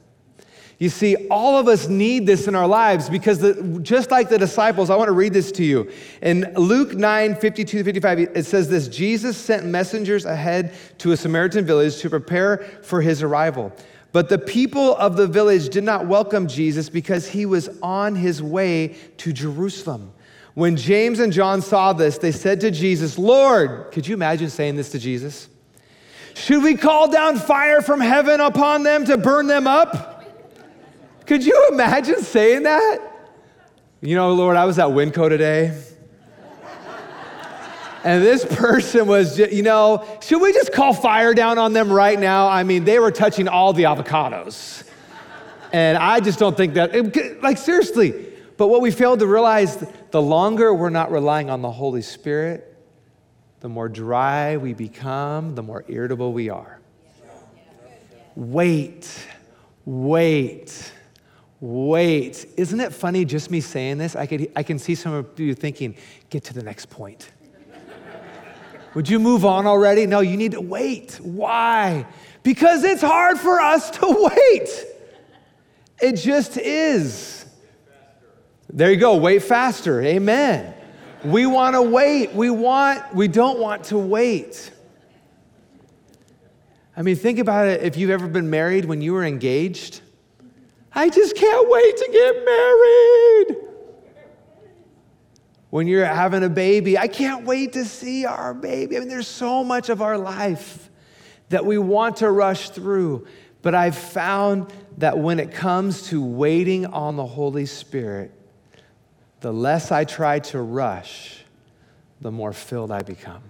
You 0.80 0.90
see, 0.90 1.16
all 1.30 1.58
of 1.58 1.68
us 1.68 1.88
need 1.88 2.28
this 2.28 2.48
in 2.48 2.54
our 2.54 2.68
lives 2.68 3.10
because 3.10 3.40
the, 3.40 3.80
just 3.82 4.12
like 4.12 4.30
the 4.30 4.38
disciples, 4.38 4.92
I 4.92 4.96
want 4.96 5.08
to 5.08 5.14
read 5.14 5.34
this 5.34 5.52
to 5.54 5.64
you. 5.64 5.90
In 6.22 6.54
Luke 6.54 6.94
9 6.94 7.36
52 7.36 7.84
55, 7.84 8.20
it 8.20 8.46
says 8.46 8.70
this 8.70 8.88
Jesus 8.88 9.38
sent 9.38 9.66
messengers 9.66 10.26
ahead 10.26 10.76
to 11.00 11.14
a 11.14 11.18
Samaritan 11.18 11.66
village 11.66 11.98
to 12.02 12.10
prepare 12.12 12.58
for 12.84 13.02
his 13.02 13.24
arrival. 13.24 13.74
But 14.12 14.30
the 14.30 14.38
people 14.38 14.96
of 14.98 15.18
the 15.18 15.28
village 15.28 15.70
did 15.70 15.84
not 15.84 16.06
welcome 16.06 16.48
Jesus 16.48 16.90
because 16.90 17.28
he 17.28 17.46
was 17.46 17.70
on 17.82 18.16
his 18.16 18.42
way 18.42 18.96
to 19.18 19.34
Jerusalem. 19.34 20.14
When 20.58 20.76
James 20.76 21.20
and 21.20 21.32
John 21.32 21.62
saw 21.62 21.94
this, 21.94 22.18
they 22.18 22.32
said 22.32 22.62
to 22.62 22.72
Jesus, 22.72 23.20
Lord, 23.20 23.92
could 23.92 24.08
you 24.08 24.16
imagine 24.16 24.50
saying 24.50 24.76
this 24.76 24.90
to 24.90 24.98
Jesus? 24.98 25.50
Should 26.34 26.64
we 26.64 26.74
call 26.74 27.12
down 27.12 27.38
fire 27.38 27.80
from 27.80 28.00
heaven 28.00 28.42
upon 28.42 28.82
them 28.82 29.06
to 29.06 29.20
burn 29.20 29.46
them 29.46 29.68
up? 29.68 30.26
Could 31.28 31.46
you 31.46 31.68
imagine 31.72 32.24
saying 32.24 32.64
that? 32.64 32.98
You 34.02 34.16
know, 34.16 34.34
Lord, 34.34 34.58
I 34.58 34.66
was 34.66 34.80
at 34.80 34.88
Winco 34.88 35.30
today. 35.30 35.80
And 38.04 38.24
this 38.24 38.44
person 38.44 39.06
was, 39.06 39.38
just, 39.38 39.52
you 39.52 39.62
know, 39.62 40.08
should 40.24 40.42
we 40.42 40.54
just 40.54 40.74
call 40.74 40.92
fire 40.92 41.36
down 41.36 41.60
on 41.60 41.74
them 41.74 41.94
right 41.94 42.20
now? 42.20 42.48
I 42.48 42.64
mean, 42.64 42.84
they 42.84 42.98
were 42.98 43.12
touching 43.12 43.48
all 43.48 43.74
the 43.74 43.84
avocados. 43.84 44.90
And 45.72 46.00
I 46.00 46.20
just 46.20 46.40
don't 46.40 46.58
think 46.58 46.74
that, 46.74 47.44
like, 47.44 47.60
seriously. 47.60 48.34
But 48.58 48.68
what 48.68 48.82
we 48.82 48.92
failed 48.92 49.20
to 49.20 49.28
realize 49.28 49.86
the 50.12 50.22
longer 50.22 50.74
we're 50.74 50.90
not 50.90 51.12
relying 51.12 51.50
on 51.50 51.62
the 51.62 51.72
Holy 51.72 52.02
Spirit, 52.02 52.76
the 53.60 53.70
more 53.70 53.88
dry 53.88 54.58
we 54.58 54.74
become, 54.74 55.56
the 55.56 55.64
more 55.64 55.86
irritable 55.88 56.34
we 56.34 56.50
are. 56.50 56.80
Wait, 58.36 59.28
wait. 59.86 60.94
Wait, 61.60 62.46
isn't 62.56 62.80
it 62.80 62.94
funny 62.94 63.26
just 63.26 63.50
me 63.50 63.62
saying 63.62 63.98
this? 63.98 64.16
I, 64.16 64.28
could, 64.28 64.52
I 64.56 64.62
can 64.62 64.78
see 64.78 64.94
some 64.94 65.14
of 65.14 65.40
you 65.40 65.56
thinking, 65.56 65.96
get 66.30 66.44
to 66.46 66.54
the 66.54 66.62
next 66.62 66.88
point. 66.92 67.32
Would 68.94 69.10
you 69.10 69.18
move 69.18 69.44
on 69.44 69.66
already? 69.66 70.06
No, 70.06 70.20
you 70.20 70.38
need 70.38 70.52
to 70.52 70.62
wait. 70.62 71.20
Why? 71.20 72.06
Because 72.44 72.84
it's 72.84 73.02
hard 73.02 73.40
for 73.40 73.60
us 73.60 73.90
to 73.92 74.06
wait. 74.38 74.86
It 76.00 76.14
just 76.14 76.58
is. 76.58 77.37
There 78.78 78.92
you 78.92 78.98
go, 78.98 79.18
wait 79.18 79.42
faster. 79.42 80.04
Amen. 80.04 80.72
We 81.26 81.48
want 81.48 81.74
to 81.74 81.82
wait. 81.82 82.34
We 82.34 82.52
want 82.52 83.12
we 83.16 83.28
don't 83.28 83.58
want 83.58 83.86
to 83.86 83.98
wait. 83.98 84.72
I 86.96 87.02
mean, 87.02 87.16
think 87.16 87.40
about 87.40 87.68
it 87.68 87.82
if 87.82 87.98
you've 87.98 88.12
ever 88.12 88.28
been 88.28 88.52
married 88.52 88.86
when 88.86 89.02
you 89.02 89.14
were 89.14 89.24
engaged. 89.24 90.02
I 90.94 91.10
just 91.10 91.36
can't 91.36 91.68
wait 91.68 91.98
to 91.98 92.10
get 92.12 92.46
married. 92.46 93.68
When 95.72 95.88
you're 95.88 96.06
having 96.06 96.44
a 96.44 96.50
baby, 96.50 97.00
I 97.00 97.08
can't 97.08 97.46
wait 97.46 97.74
to 97.74 97.84
see 97.84 98.28
our 98.28 98.54
baby. 98.54 98.96
I 98.96 99.00
mean, 99.00 99.10
there's 99.10 99.28
so 99.28 99.64
much 99.64 99.90
of 99.90 100.04
our 100.04 100.20
life 100.20 100.92
that 101.50 101.66
we 101.66 101.80
want 101.80 102.18
to 102.18 102.30
rush 102.30 102.70
through. 102.70 103.26
But 103.64 103.74
I've 103.74 103.98
found 103.98 104.72
that 105.00 105.18
when 105.18 105.40
it 105.40 105.52
comes 105.52 106.10
to 106.10 106.24
waiting 106.24 106.86
on 106.86 107.16
the 107.16 107.26
Holy 107.26 107.66
Spirit, 107.66 108.36
the 109.42 109.54
less 109.54 109.92
I 109.92 110.04
try 110.04 110.40
to 110.40 110.62
rush, 110.62 111.44
the 112.22 112.32
more 112.32 112.54
filled 112.54 112.92
I 112.92 113.02
become. 113.02 113.44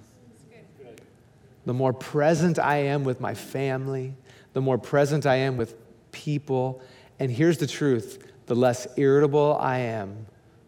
The 1.65 1.73
more 1.73 1.93
present 1.93 2.59
I 2.59 2.77
am 2.77 3.03
with 3.03 3.19
my 3.19 3.33
family, 3.33 4.13
the 4.53 4.61
more 4.61 4.77
present 4.77 5.25
I 5.25 5.35
am 5.35 5.57
with 5.57 5.75
people, 6.11 6.81
and 7.19 7.29
here's 7.29 7.57
the 7.57 7.67
truth 7.67 8.23
the 8.45 8.55
less 8.55 8.87
irritable 8.97 9.57
I 9.59 9.79
am 9.79 10.25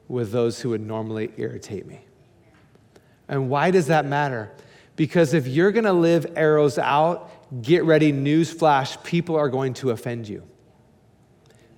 with 0.09 0.31
those 0.31 0.59
who 0.59 0.69
would 0.69 0.81
normally 0.81 1.31
irritate 1.37 1.87
me. 1.87 2.01
And 3.29 3.49
why 3.49 3.71
does 3.71 3.87
that 3.87 4.05
matter? 4.05 4.51
Because 4.97 5.33
if 5.33 5.47
you're 5.47 5.71
gonna 5.71 5.93
live 5.93 6.25
arrows 6.35 6.77
out, 6.77 7.31
get 7.61 7.85
ready, 7.85 8.11
newsflash, 8.11 9.01
people 9.03 9.37
are 9.37 9.47
going 9.47 9.73
to 9.75 9.91
offend 9.91 10.27
you. 10.27 10.43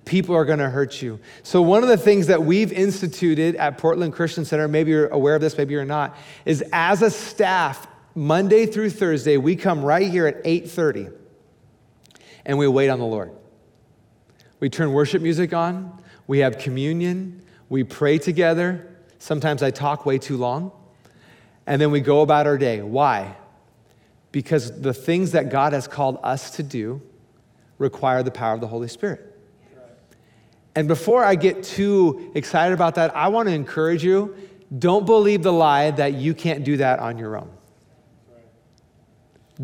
People 0.04 0.34
are 0.34 0.44
gonna 0.44 0.68
hurt 0.68 1.00
you. 1.00 1.20
So, 1.42 1.62
one 1.62 1.82
of 1.82 1.88
the 1.88 1.96
things 1.96 2.26
that 2.26 2.42
we've 2.42 2.72
instituted 2.72 3.56
at 3.56 3.78
Portland 3.78 4.12
Christian 4.12 4.44
Center, 4.44 4.66
maybe 4.66 4.90
you're 4.90 5.06
aware 5.08 5.36
of 5.36 5.40
this, 5.40 5.56
maybe 5.56 5.74
you're 5.74 5.84
not, 5.84 6.16
is 6.44 6.64
as 6.72 7.02
a 7.02 7.10
staff, 7.10 7.86
Monday 8.14 8.66
through 8.66 8.90
Thursday, 8.90 9.36
we 9.36 9.56
come 9.56 9.84
right 9.84 10.10
here 10.10 10.26
at 10.26 10.42
8:30 10.44 11.12
and 12.44 12.58
we 12.58 12.66
wait 12.68 12.88
on 12.88 12.98
the 12.98 13.06
Lord. 13.06 13.30
We 14.60 14.68
turn 14.68 14.92
worship 14.92 15.22
music 15.22 15.52
on, 15.52 16.02
we 16.26 16.40
have 16.40 16.58
communion, 16.58 17.42
we 17.68 17.84
pray 17.84 18.18
together. 18.18 18.88
Sometimes 19.18 19.62
I 19.62 19.70
talk 19.70 20.04
way 20.04 20.18
too 20.18 20.36
long. 20.36 20.72
And 21.66 21.80
then 21.80 21.90
we 21.90 22.00
go 22.00 22.22
about 22.22 22.46
our 22.46 22.58
day. 22.58 22.82
Why? 22.82 23.36
Because 24.32 24.80
the 24.80 24.92
things 24.92 25.32
that 25.32 25.48
God 25.48 25.72
has 25.72 25.86
called 25.86 26.18
us 26.22 26.50
to 26.56 26.62
do 26.62 27.00
require 27.78 28.22
the 28.22 28.30
power 28.30 28.54
of 28.54 28.60
the 28.60 28.66
Holy 28.66 28.88
Spirit. 28.88 29.31
And 30.74 30.88
before 30.88 31.22
I 31.24 31.34
get 31.34 31.62
too 31.62 32.32
excited 32.34 32.72
about 32.72 32.94
that, 32.94 33.14
I 33.14 33.28
want 33.28 33.48
to 33.48 33.54
encourage 33.54 34.02
you 34.02 34.36
don't 34.76 35.04
believe 35.04 35.42
the 35.42 35.52
lie 35.52 35.90
that 35.90 36.14
you 36.14 36.34
can't 36.34 36.64
do 36.64 36.78
that 36.78 36.98
on 36.98 37.18
your 37.18 37.36
own. 37.36 37.50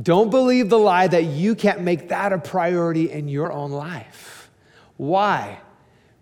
Don't 0.01 0.31
believe 0.31 0.69
the 0.69 0.79
lie 0.79 1.09
that 1.09 1.25
you 1.25 1.55
can't 1.55 1.81
make 1.81 2.11
that 2.11 2.33
a 2.33 2.39
priority 2.39 3.11
in 3.11 3.27
your 3.27 3.51
own 3.51 3.71
life. 3.71 4.51
Why? 4.99 5.61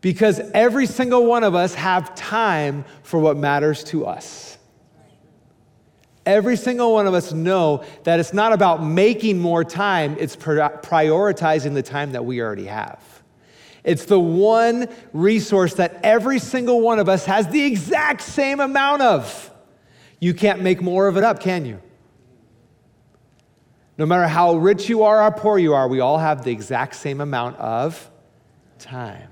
Because 0.01 0.39
every 0.55 0.87
single 0.87 1.27
one 1.27 1.43
of 1.43 1.57
us 1.57 1.75
have 1.75 2.15
time 2.15 2.85
for 3.03 3.19
what 3.19 3.37
matters 3.37 3.83
to 3.85 4.07
us. 4.07 4.57
Every 6.25 6.57
single 6.57 6.93
one 6.93 7.09
of 7.09 7.15
us 7.15 7.33
know 7.33 7.85
that 8.05 8.21
it's 8.21 8.33
not 8.33 8.53
about 8.53 8.85
making 8.85 9.39
more 9.39 9.65
time, 9.65 10.17
it's 10.19 10.37
prioritizing 10.37 11.75
the 11.75 11.83
time 11.83 12.13
that 12.13 12.25
we 12.25 12.41
already 12.41 12.67
have. 12.67 13.16
It's 13.87 14.05
the 14.05 14.19
one 14.19 14.89
resource 15.13 15.75
that 15.75 16.01
every 16.03 16.41
single 16.41 16.81
one 16.81 16.99
of 16.99 17.09
us 17.09 17.25
has 17.27 17.47
the 17.49 17.65
exact 17.65 18.21
same 18.21 18.59
amount 18.59 19.01
of. 19.01 19.51
You 20.19 20.35
can't 20.35 20.61
make 20.61 20.83
more 20.83 21.07
of 21.07 21.17
it 21.17 21.23
up, 21.23 21.39
can 21.39 21.65
you? 21.65 21.81
No 23.97 24.05
matter 24.05 24.27
how 24.27 24.57
rich 24.57 24.89
you 24.89 25.05
are 25.05 25.23
or 25.23 25.31
poor 25.31 25.57
you 25.57 25.73
are, 25.73 25.87
we 25.87 26.01
all 26.01 26.19
have 26.19 26.43
the 26.43 26.51
exact 26.51 26.97
same 26.97 27.21
amount 27.21 27.59
of 27.59 28.11
time. 28.81 29.29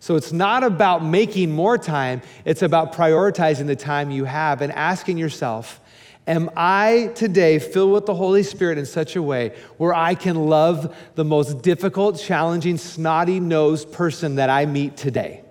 So 0.00 0.16
it's 0.16 0.32
not 0.32 0.64
about 0.64 1.04
making 1.04 1.52
more 1.52 1.76
time, 1.76 2.22
it's 2.46 2.62
about 2.62 2.94
prioritizing 2.94 3.66
the 3.66 3.76
time 3.76 4.10
you 4.10 4.24
have 4.24 4.62
and 4.62 4.72
asking 4.72 5.18
yourself, 5.18 5.78
Am 6.26 6.48
I 6.56 7.10
today 7.14 7.58
filled 7.58 7.92
with 7.92 8.06
the 8.06 8.14
Holy 8.14 8.42
Spirit 8.42 8.78
in 8.78 8.86
such 8.86 9.14
a 9.14 9.22
way 9.22 9.54
where 9.76 9.92
I 9.92 10.14
can 10.14 10.46
love 10.46 10.96
the 11.16 11.24
most 11.24 11.60
difficult, 11.60 12.18
challenging, 12.18 12.78
snotty 12.78 13.40
nosed 13.40 13.92
person 13.92 14.36
that 14.36 14.48
I 14.48 14.64
meet 14.64 14.96
today? 14.96 15.42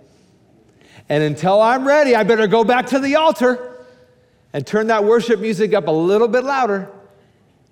And 1.10 1.22
until 1.22 1.62
I'm 1.62 1.88
ready, 1.88 2.16
I 2.16 2.24
better 2.24 2.48
go 2.48 2.64
back 2.64 2.88
to 2.88 3.00
the 3.00 3.16
altar 3.18 3.86
and 4.52 4.66
turn 4.66 4.88
that 4.88 5.04
worship 5.04 5.40
music 5.40 5.74
up 5.74 5.88
a 5.88 5.92
little 5.92 6.28
bit 6.28 6.44
louder 6.44 6.90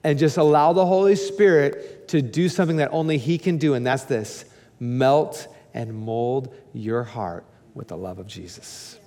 and 0.03 0.19
just 0.19 0.37
allow 0.37 0.73
the 0.73 0.85
Holy 0.85 1.15
Spirit 1.15 2.07
to 2.09 2.21
do 2.21 2.49
something 2.49 2.77
that 2.77 2.89
only 2.91 3.17
He 3.17 3.39
can 3.39 3.57
do, 3.57 3.73
and 3.73 3.85
that's 3.85 4.03
this 4.03 4.45
melt 4.79 5.47
and 5.73 5.93
mold 5.93 6.53
your 6.73 7.03
heart 7.03 7.45
with 7.73 7.87
the 7.87 7.97
love 7.97 8.19
of 8.19 8.27
Jesus. 8.27 8.99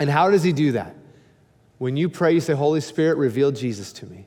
And 0.00 0.10
how 0.10 0.30
does 0.30 0.42
He 0.42 0.52
do 0.52 0.72
that? 0.72 0.94
When 1.78 1.96
you 1.96 2.08
pray, 2.08 2.32
you 2.32 2.40
say, 2.40 2.54
Holy 2.54 2.80
Spirit, 2.80 3.18
reveal 3.18 3.52
Jesus 3.52 3.92
to 3.94 4.06
me. 4.06 4.26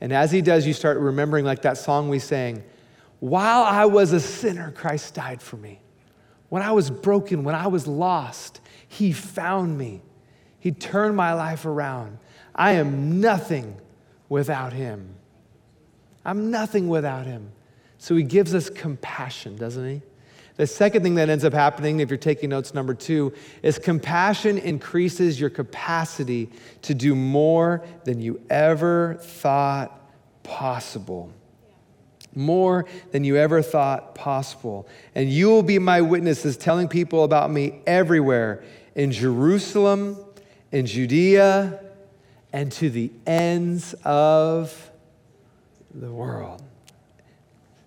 And 0.00 0.12
as 0.12 0.30
He 0.30 0.42
does, 0.42 0.66
you 0.66 0.72
start 0.72 0.98
remembering, 0.98 1.44
like 1.44 1.62
that 1.62 1.78
song 1.78 2.08
we 2.08 2.18
sang, 2.18 2.62
while 3.20 3.62
I 3.62 3.84
was 3.84 4.12
a 4.12 4.20
sinner, 4.20 4.72
Christ 4.72 5.14
died 5.14 5.40
for 5.40 5.56
me. 5.56 5.80
When 6.48 6.62
I 6.62 6.72
was 6.72 6.90
broken, 6.90 7.44
when 7.44 7.54
I 7.54 7.68
was 7.68 7.86
lost, 7.86 8.60
He 8.88 9.12
found 9.12 9.78
me. 9.78 10.02
He 10.58 10.72
turned 10.72 11.16
my 11.16 11.32
life 11.32 11.64
around. 11.64 12.18
I 12.54 12.72
am 12.72 13.20
nothing 13.20 13.80
without 14.28 14.72
Him. 14.72 15.14
I'm 16.24 16.50
nothing 16.50 16.88
without 16.88 17.26
Him. 17.26 17.52
So 17.98 18.16
He 18.16 18.24
gives 18.24 18.54
us 18.54 18.68
compassion, 18.68 19.56
doesn't 19.56 19.88
He? 19.88 20.02
The 20.62 20.68
second 20.68 21.02
thing 21.02 21.16
that 21.16 21.28
ends 21.28 21.44
up 21.44 21.52
happening, 21.52 21.98
if 21.98 22.08
you're 22.08 22.16
taking 22.16 22.50
notes, 22.50 22.72
number 22.72 22.94
two, 22.94 23.32
is 23.64 23.80
compassion 23.80 24.58
increases 24.58 25.40
your 25.40 25.50
capacity 25.50 26.50
to 26.82 26.94
do 26.94 27.16
more 27.16 27.84
than 28.04 28.20
you 28.20 28.40
ever 28.48 29.16
thought 29.20 30.08
possible. 30.44 31.32
More 32.36 32.86
than 33.10 33.24
you 33.24 33.38
ever 33.38 33.60
thought 33.60 34.14
possible. 34.14 34.86
And 35.16 35.28
you 35.28 35.48
will 35.48 35.64
be 35.64 35.80
my 35.80 36.00
witnesses, 36.00 36.56
telling 36.56 36.86
people 36.86 37.24
about 37.24 37.50
me 37.50 37.80
everywhere 37.84 38.62
in 38.94 39.10
Jerusalem, 39.10 40.16
in 40.70 40.86
Judea, 40.86 41.80
and 42.52 42.70
to 42.70 42.88
the 42.88 43.10
ends 43.26 43.96
of 44.04 44.92
the 45.92 46.12
world. 46.12 46.62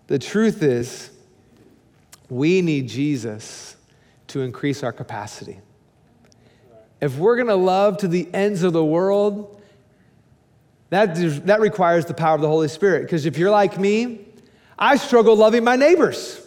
The 0.07 0.19
truth 0.19 0.61
is, 0.61 1.11
we 2.29 2.61
need 2.61 2.87
Jesus 2.87 3.75
to 4.27 4.41
increase 4.41 4.83
our 4.83 4.91
capacity. 4.91 5.59
If 7.01 7.17
we're 7.17 7.35
going 7.35 7.47
to 7.47 7.55
love 7.55 7.97
to 7.97 8.07
the 8.07 8.27
ends 8.33 8.63
of 8.63 8.73
the 8.73 8.83
world, 8.83 9.61
that, 10.89 11.15
that 11.45 11.59
requires 11.59 12.05
the 12.05 12.13
power 12.13 12.35
of 12.35 12.41
the 12.41 12.47
Holy 12.47 12.67
Spirit. 12.67 13.03
Because 13.03 13.25
if 13.25 13.37
you're 13.37 13.51
like 13.51 13.79
me, 13.79 14.25
I 14.77 14.97
struggle 14.97 15.35
loving 15.35 15.63
my 15.63 15.75
neighbors. 15.75 16.41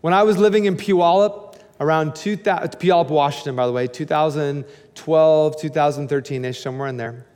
When 0.00 0.12
I 0.12 0.24
was 0.24 0.38
living 0.38 0.64
in 0.64 0.76
Puyallup, 0.76 1.56
around 1.80 2.14
2000, 2.14 2.70
Puyallup, 2.72 3.08
Washington, 3.08 3.56
by 3.56 3.66
the 3.66 3.72
way, 3.72 3.86
2012, 3.86 5.60
2013 5.60 6.44
ish, 6.44 6.60
somewhere 6.60 6.88
in 6.88 6.96
there. 6.96 7.26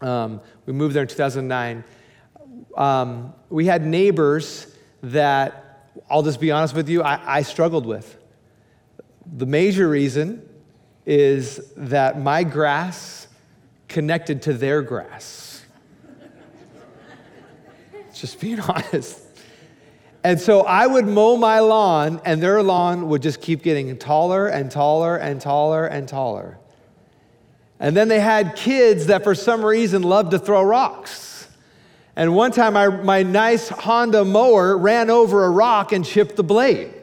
Um, 0.00 0.40
we 0.66 0.72
moved 0.72 0.94
there 0.94 1.02
in 1.02 1.08
2009. 1.08 1.84
Um, 2.76 3.34
we 3.48 3.66
had 3.66 3.84
neighbors 3.84 4.74
that 5.02 5.65
I'll 6.08 6.22
just 6.22 6.40
be 6.40 6.50
honest 6.50 6.74
with 6.74 6.88
you, 6.88 7.02
I, 7.02 7.38
I 7.38 7.42
struggled 7.42 7.86
with. 7.86 8.18
The 9.34 9.46
major 9.46 9.88
reason 9.88 10.48
is 11.04 11.72
that 11.76 12.20
my 12.20 12.44
grass 12.44 13.28
connected 13.88 14.42
to 14.42 14.52
their 14.52 14.82
grass. 14.82 15.64
just 18.14 18.40
being 18.40 18.60
honest. 18.60 19.20
And 20.24 20.40
so 20.40 20.62
I 20.62 20.86
would 20.86 21.06
mow 21.06 21.36
my 21.36 21.60
lawn, 21.60 22.20
and 22.24 22.42
their 22.42 22.62
lawn 22.62 23.08
would 23.08 23.22
just 23.22 23.40
keep 23.40 23.62
getting 23.62 23.96
taller 23.96 24.48
and 24.48 24.70
taller 24.70 25.16
and 25.16 25.40
taller 25.40 25.86
and 25.86 26.08
taller. 26.08 26.58
And 27.78 27.96
then 27.96 28.08
they 28.08 28.18
had 28.18 28.56
kids 28.56 29.06
that 29.06 29.22
for 29.22 29.34
some 29.34 29.64
reason 29.64 30.02
loved 30.02 30.32
to 30.32 30.38
throw 30.38 30.62
rocks. 30.62 31.35
And 32.16 32.34
one 32.34 32.50
time, 32.50 32.76
I, 32.76 32.88
my 32.88 33.22
nice 33.22 33.68
Honda 33.68 34.24
mower 34.24 34.76
ran 34.76 35.10
over 35.10 35.44
a 35.44 35.50
rock 35.50 35.92
and 35.92 36.04
chipped 36.04 36.36
the 36.36 36.42
blade. 36.42 36.94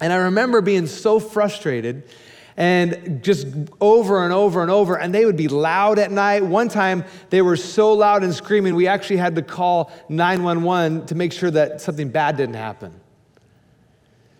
And 0.00 0.12
I 0.12 0.16
remember 0.16 0.60
being 0.60 0.88
so 0.88 1.20
frustrated 1.20 2.08
and 2.56 3.22
just 3.22 3.46
over 3.80 4.24
and 4.24 4.32
over 4.32 4.62
and 4.62 4.70
over. 4.70 4.98
And 4.98 5.14
they 5.14 5.24
would 5.24 5.36
be 5.36 5.46
loud 5.46 6.00
at 6.00 6.10
night. 6.10 6.44
One 6.44 6.68
time, 6.68 7.04
they 7.30 7.40
were 7.40 7.56
so 7.56 7.92
loud 7.92 8.24
and 8.24 8.34
screaming, 8.34 8.74
we 8.74 8.88
actually 8.88 9.18
had 9.18 9.36
to 9.36 9.42
call 9.42 9.92
911 10.08 11.06
to 11.06 11.14
make 11.14 11.32
sure 11.32 11.50
that 11.52 11.80
something 11.80 12.08
bad 12.08 12.36
didn't 12.36 12.56
happen. 12.56 13.00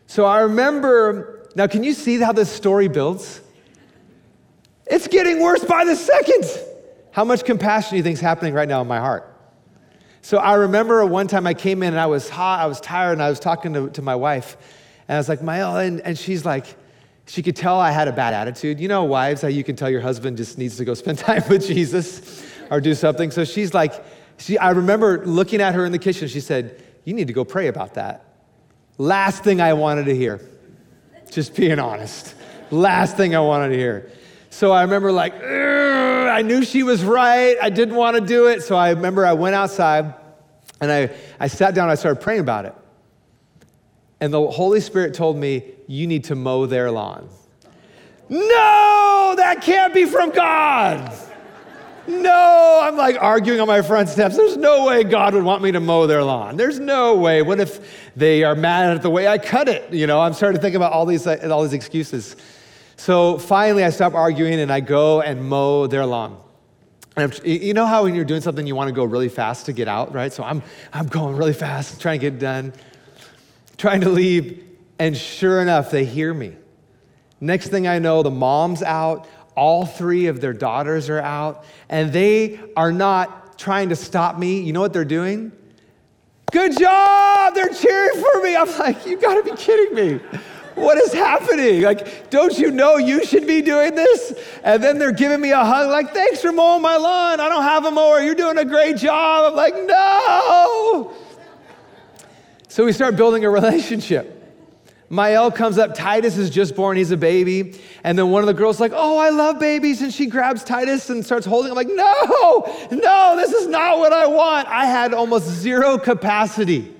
So 0.09 0.25
I 0.25 0.41
remember, 0.41 1.49
now, 1.55 1.69
can 1.69 1.85
you 1.85 1.93
see 1.95 2.19
how 2.19 2.33
this 2.33 2.51
story 2.51 2.89
builds? 2.89 3.41
It's 4.87 5.07
getting 5.07 5.41
worse 5.41 5.65
by 5.65 5.85
the 5.85 5.95
second. 5.95 6.45
How 7.13 7.25
much 7.25 7.45
compassion 7.45 7.91
do 7.91 7.97
you 7.99 8.03
think 8.03 8.15
is 8.15 8.21
happening 8.21 8.53
right 8.53 8.69
now 8.69 8.81
in 8.81 8.89
my 8.89 8.99
heart? 8.99 9.30
So 10.23 10.39
I 10.39 10.55
remember 10.55 11.05
one 11.07 11.29
time 11.29 11.47
I 11.47 11.55
came 11.55 11.83
in 11.83 11.89
and 11.95 12.01
I 12.01 12.07
was 12.07 12.29
hot, 12.29 12.61
I 12.61 12.67
was 12.67 12.81
tired, 12.81 13.13
and 13.13 13.23
I 13.23 13.31
was 13.31 13.41
talking 13.41 13.73
to, 13.75 13.91
to 13.91 14.03
my 14.03 14.15
wife. 14.15 14.57
And 15.09 15.17
I 15.17 15.19
was 15.19 15.29
like, 15.29 15.43
Mael, 15.43 15.79
and, 15.79 16.01
and 16.01 16.19
she's 16.19 16.45
like, 16.45 16.77
she 17.27 17.43
could 17.43 17.57
tell 17.57 17.79
I 17.79 17.91
had 17.91 18.09
a 18.09 18.13
bad 18.13 18.35
attitude. 18.35 18.81
You 18.81 18.89
know, 18.89 19.05
wives, 19.05 19.43
how 19.43 19.49
you 19.49 19.65
can 19.65 19.77
tell 19.77 19.89
your 19.89 20.01
husband 20.01 20.37
just 20.37 20.59
needs 20.59 20.77
to 20.79 20.85
go 20.85 20.95
spend 21.03 21.19
time 21.19 21.43
with 21.49 21.67
Jesus 21.67 22.45
or 22.71 22.81
do 22.81 22.95
something. 22.95 23.31
So 23.31 23.45
she's 23.45 23.73
like, 23.73 23.95
she, 24.37 24.59
I 24.59 24.71
remember 24.71 25.25
looking 25.25 25.61
at 25.61 25.75
her 25.75 25.85
in 25.85 25.93
the 25.93 25.99
kitchen. 25.99 26.29
She 26.29 26.41
said, 26.41 26.83
You 27.05 27.15
need 27.15 27.29
to 27.29 27.33
go 27.33 27.45
pray 27.45 27.69
about 27.69 27.95
that. 27.95 28.25
Last 28.99 29.45
thing 29.45 29.61
I 29.61 29.75
wanted 29.75 30.05
to 30.07 30.17
hear, 30.17 30.41
just 31.31 31.55
being 31.55 31.79
honest. 31.79 32.35
Last 32.71 33.17
thing 33.17 33.35
I 33.35 33.41
wanted 33.41 33.71
to 33.71 33.77
hear. 33.77 34.11
So 34.51 34.73
I 34.73 34.83
remember, 34.83 35.13
like, 35.13 35.35
I 35.43 36.43
knew 36.43 36.65
she 36.65 36.83
was 36.83 37.05
right. 37.05 37.57
I 37.63 37.71
didn't 37.71 37.95
want 37.95 38.17
to 38.17 38.21
do 38.21 38.49
it. 38.49 38.63
So 38.63 38.77
I 38.77 38.91
remember 38.91 39.25
I 39.25 39.33
went 39.33 39.55
outside 39.55 40.15
and 40.81 40.91
I, 40.91 41.11
I 41.39 41.47
sat 41.47 41.75
down 41.75 41.89
I 41.89 41.95
started 41.95 42.21
praying 42.21 42.41
about 42.41 42.65
it. 42.67 42.75
And 44.21 44.33
the 44.33 44.51
Holy 44.51 44.81
Spirit 44.81 45.15
told 45.15 45.37
me, 45.37 45.65
You 45.87 46.07
need 46.07 46.25
to 46.25 46.35
mow 46.35 46.67
their 46.67 46.91
lawn. 46.91 47.29
No, 48.29 49.35
that 49.37 49.63
can't 49.63 49.95
be 49.95 50.05
from 50.05 50.31
God. 50.31 51.13
No, 52.07 52.81
I'm 52.83 52.97
like 52.97 53.17
arguing 53.21 53.61
on 53.61 53.67
my 53.67 53.83
front 53.83 54.09
steps. 54.09 54.37
There's 54.37 54.57
no 54.57 54.85
way 54.85 55.05
God 55.05 55.35
would 55.35 55.45
want 55.45 55.63
me 55.63 55.73
to 55.73 55.81
mow 55.81 56.07
their 56.07 56.25
lawn. 56.25 56.57
There's 56.57 56.81
no 56.81 57.17
way. 57.17 57.43
What 57.43 57.61
if 57.61 58.13
they 58.17 58.43
are 58.43 58.55
mad 58.55 58.97
at 58.97 59.03
the 59.03 59.11
way 59.11 59.29
I 59.29 59.39
cut 59.39 59.69
it? 59.69 59.93
You 59.93 60.07
know, 60.07 60.21
I'm 60.21 60.33
starting 60.33 60.57
to 60.57 60.63
think 60.63 60.75
about 60.75 60.93
all 60.93 61.07
these, 61.07 61.27
all 61.27 61.63
these 61.63 61.73
excuses. 61.73 62.37
So 63.01 63.39
finally, 63.39 63.83
I 63.83 63.89
stop 63.89 64.13
arguing 64.13 64.61
and 64.61 64.71
I 64.71 64.81
go 64.81 65.23
and 65.23 65.49
mow 65.49 65.87
their 65.87 66.05
lawn. 66.05 66.39
you 67.43 67.73
know 67.73 67.87
how 67.87 68.03
when 68.03 68.15
you're 68.15 68.27
doing 68.27 68.43
something, 68.43 68.67
you 68.67 68.77
want 68.77 68.89
to 68.89 68.95
go 68.95 69.05
really 69.05 69.31
fast 69.31 69.65
to 69.67 69.73
get 69.73 69.89
out, 69.89 70.13
right? 70.13 70.31
So 70.31 70.45
I'm, 70.45 70.63
I'm 70.93 71.07
going 71.07 71.35
really 71.35 71.55
fast, 71.55 71.99
trying 71.99 72.21
to 72.21 72.31
get 72.31 72.39
done, 72.39 72.75
trying 73.79 74.03
to 74.03 74.11
leave. 74.11 74.63
And 74.99 75.17
sure 75.17 75.63
enough, 75.63 75.91
they 75.91 76.05
hear 76.05 76.35
me. 76.35 76.55
Next 77.41 77.69
thing 77.69 77.89
I 77.89 78.01
know, 78.01 78.23
the 78.23 78.31
mom's 78.31 78.83
out, 78.83 79.27
all 79.57 79.87
three 79.87 80.27
of 80.27 80.43
their 80.43 80.53
daughters 80.53 81.09
are 81.09 81.21
out, 81.21 81.65
and 81.89 82.13
they 82.13 82.61
are 82.77 82.93
not 82.93 83.59
trying 83.59 83.89
to 83.89 83.97
stop 83.97 84.39
me. 84.39 84.61
You 84.61 84.75
know 84.75 84.81
what 84.83 84.93
they're 84.93 85.07
doing? 85.07 85.53
Good 86.53 86.79
job! 86.79 87.55
They're 87.55 87.73
cheering 87.73 88.21
for 88.21 88.43
me. 88.43 88.57
I'm 88.57 88.69
like, 88.79 89.07
you 89.07 89.19
gotta 89.19 89.43
be 89.43 89.57
kidding 89.57 89.95
me. 89.95 90.21
What 90.75 90.99
is 90.99 91.13
happening? 91.13 91.83
Like, 91.83 92.31
don't 92.31 92.57
you 92.59 92.71
know 92.71 92.97
you 92.97 93.25
should 93.25 93.47
be 93.47 93.61
doing 93.61 93.95
this? 93.95 94.33
And 94.63 94.83
then 94.83 94.99
they're 94.99 95.13
giving 95.13 95.41
me 95.41 95.51
a 95.51 95.65
hug, 95.65 95.91
like, 95.91 96.15
thanks 96.15 96.41
for 96.41 96.53
mowing 96.53 96.83
my 96.83 96.97
lawn. 96.97 97.41
I 97.41 97.49
don't 97.49 97.63
have 97.63 97.85
a 97.85 97.91
mower. 97.91 98.21
You're 98.21 98.35
doing 98.35 98.59
a 98.59 98.65
great 98.65 98.97
job. 98.97 99.53
I'm 99.53 99.57
like, 99.57 99.75
no. 99.75 101.13
So 102.69 102.85
we 102.85 102.93
start 102.93 103.17
building 103.17 103.45
a 103.45 103.51
relationship. 103.51 104.37
Mael 105.13 105.51
comes 105.51 105.77
up, 105.77 105.93
Titus 105.93 106.39
is 106.39 106.51
just 106.51 106.77
born, 106.77 106.97
he's 106.97 107.11
a 107.11 107.17
baby. 107.17 107.81
And 108.05 108.17
then 108.17 108.31
one 108.31 108.45
of 108.45 108.47
the 108.47 108.55
girls 108.55 108.79
like, 108.79 108.93
oh, 108.95 109.19
I 109.19 109.31
love 109.31 109.59
babies. 109.59 110.03
And 110.03 110.15
she 110.15 110.27
grabs 110.27 110.63
Titus 110.63 111.11
and 111.11 111.27
starts 111.27 111.45
holding 111.45 111.73
him 111.73 111.77
like, 111.77 111.89
no, 111.89 112.89
no, 112.93 113.35
this 113.37 113.53
is 113.53 113.67
not 113.67 113.99
what 113.99 114.13
I 114.13 114.27
want. 114.29 114.69
I 114.69 114.87
had 114.87 115.13
almost 115.13 115.49
zero 115.49 115.99
capacity. 115.99 116.95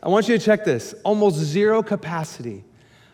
I 0.00 0.08
want 0.08 0.28
you 0.28 0.38
to 0.38 0.44
check 0.44 0.64
this, 0.64 0.94
almost 1.04 1.36
zero 1.36 1.82
capacity. 1.82 2.62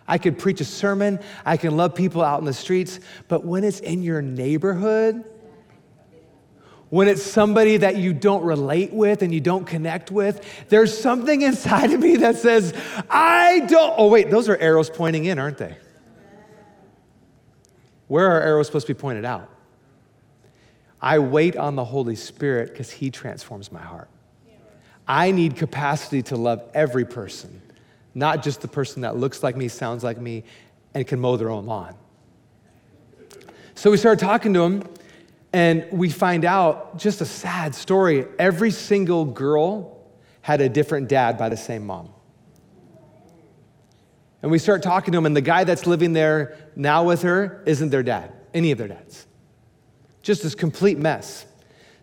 I 0.07 0.19
could 0.19 0.39
preach 0.39 0.61
a 0.61 0.65
sermon, 0.65 1.19
I 1.45 1.57
can 1.57 1.77
love 1.77 1.95
people 1.95 2.23
out 2.23 2.39
in 2.39 2.45
the 2.45 2.53
streets, 2.53 3.01
but 3.29 3.45
when 3.45 3.65
it's 3.65 3.81
in 3.81 4.03
your 4.03 4.21
neighborhood, 4.21 5.25
when 6.91 7.09
it's 7.09 7.23
somebody 7.23 7.79
that 7.79 7.97
you 7.97 8.13
don't 8.13 8.45
relate 8.45 8.93
with 8.93 9.23
and 9.23 9.35
you 9.35 9.41
don't 9.41 9.65
connect 9.65 10.11
with, 10.11 10.69
there's 10.69 10.97
something 10.97 11.43
inside 11.43 11.93
of 11.93 12.01
me 12.01 12.17
that 12.17 12.37
says, 12.37 12.75
I 13.11 13.61
don't. 13.61 13.95
Oh, 13.97 14.09
wait, 14.09 14.31
those 14.31 14.49
are 14.49 14.57
arrows 14.57 14.91
pointing 14.91 15.25
in, 15.25 15.39
aren't 15.39 15.59
they? 15.59 15.77
Where 18.07 18.31
are 18.31 18.41
arrows 18.41 18.67
supposed 18.67 18.87
to 18.87 18.95
be 18.95 19.01
pointed 19.01 19.25
out? 19.25 19.51
I 21.01 21.19
wait 21.19 21.57
on 21.57 21.75
the 21.75 21.85
Holy 21.85 22.17
Spirit 22.17 22.71
because 22.71 22.91
He 22.91 23.11
transforms 23.11 23.73
my 23.73 23.83
heart. 23.83 24.09
I 25.07 25.33
need 25.33 25.57
capacity 25.57 26.23
to 26.25 26.37
love 26.37 26.63
every 26.75 27.05
person, 27.05 27.61
not 28.15 28.43
just 28.43 28.61
the 28.61 28.69
person 28.69 29.03
that 29.03 29.17
looks 29.17 29.43
like 29.43 29.57
me, 29.57 29.69
sounds 29.69 30.05
like 30.05 30.19
me, 30.19 30.45
and 30.95 31.07
can 31.07 31.21
mow 31.21 31.37
their 31.37 31.51
own 31.51 31.67
lawn. 31.67 31.95
So 33.75 33.91
we 33.91 33.97
started 33.97 34.25
talking 34.25 34.55
to 34.55 34.63
him, 34.63 34.85
and 35.53 35.87
we 35.91 36.11
find 36.11 36.45
out 36.45 36.99
just 36.99 37.21
a 37.21 37.25
sad 37.25 37.75
story. 37.75 38.27
Every 38.39 38.71
single 38.71 39.25
girl 39.25 40.01
had 40.43 40.61
a 40.61 40.69
different 40.69 41.09
dad 41.09 41.39
by 41.39 41.49
the 41.49 41.57
same 41.57 41.87
mom. 41.87 42.11
And 44.43 44.51
we 44.51 44.59
start 44.59 44.83
talking 44.83 45.13
to 45.13 45.17
them, 45.17 45.27
and 45.27 45.35
the 45.35 45.41
guy 45.41 45.65
that's 45.65 45.87
living 45.87 46.13
there 46.13 46.57
now 46.77 47.05
with 47.05 47.23
her 47.23 47.63
isn't 47.67 47.91
their 47.91 48.03
dad, 48.03 48.33
any 48.53 48.73
of 48.73 48.79
their 48.79 48.89
dads. 48.89 49.27
Just 50.23 50.43
this 50.43 50.55
complete 50.55 50.99
mess. 50.99 51.47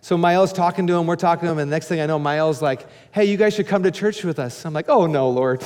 So 0.03 0.17
Mael's 0.17 0.51
talking 0.51 0.87
to 0.87 0.95
him, 0.95 1.05
we're 1.05 1.15
talking 1.15 1.45
to 1.45 1.51
him, 1.51 1.59
and 1.59 1.71
the 1.71 1.75
next 1.75 1.87
thing 1.87 2.01
I 2.01 2.07
know, 2.07 2.17
Mael's 2.17 2.59
like, 2.59 2.87
hey, 3.11 3.25
you 3.25 3.37
guys 3.37 3.53
should 3.53 3.67
come 3.67 3.83
to 3.83 3.91
church 3.91 4.23
with 4.23 4.39
us. 4.39 4.65
I'm 4.65 4.73
like, 4.73 4.89
oh 4.89 5.05
no, 5.05 5.29
Lord. 5.29 5.63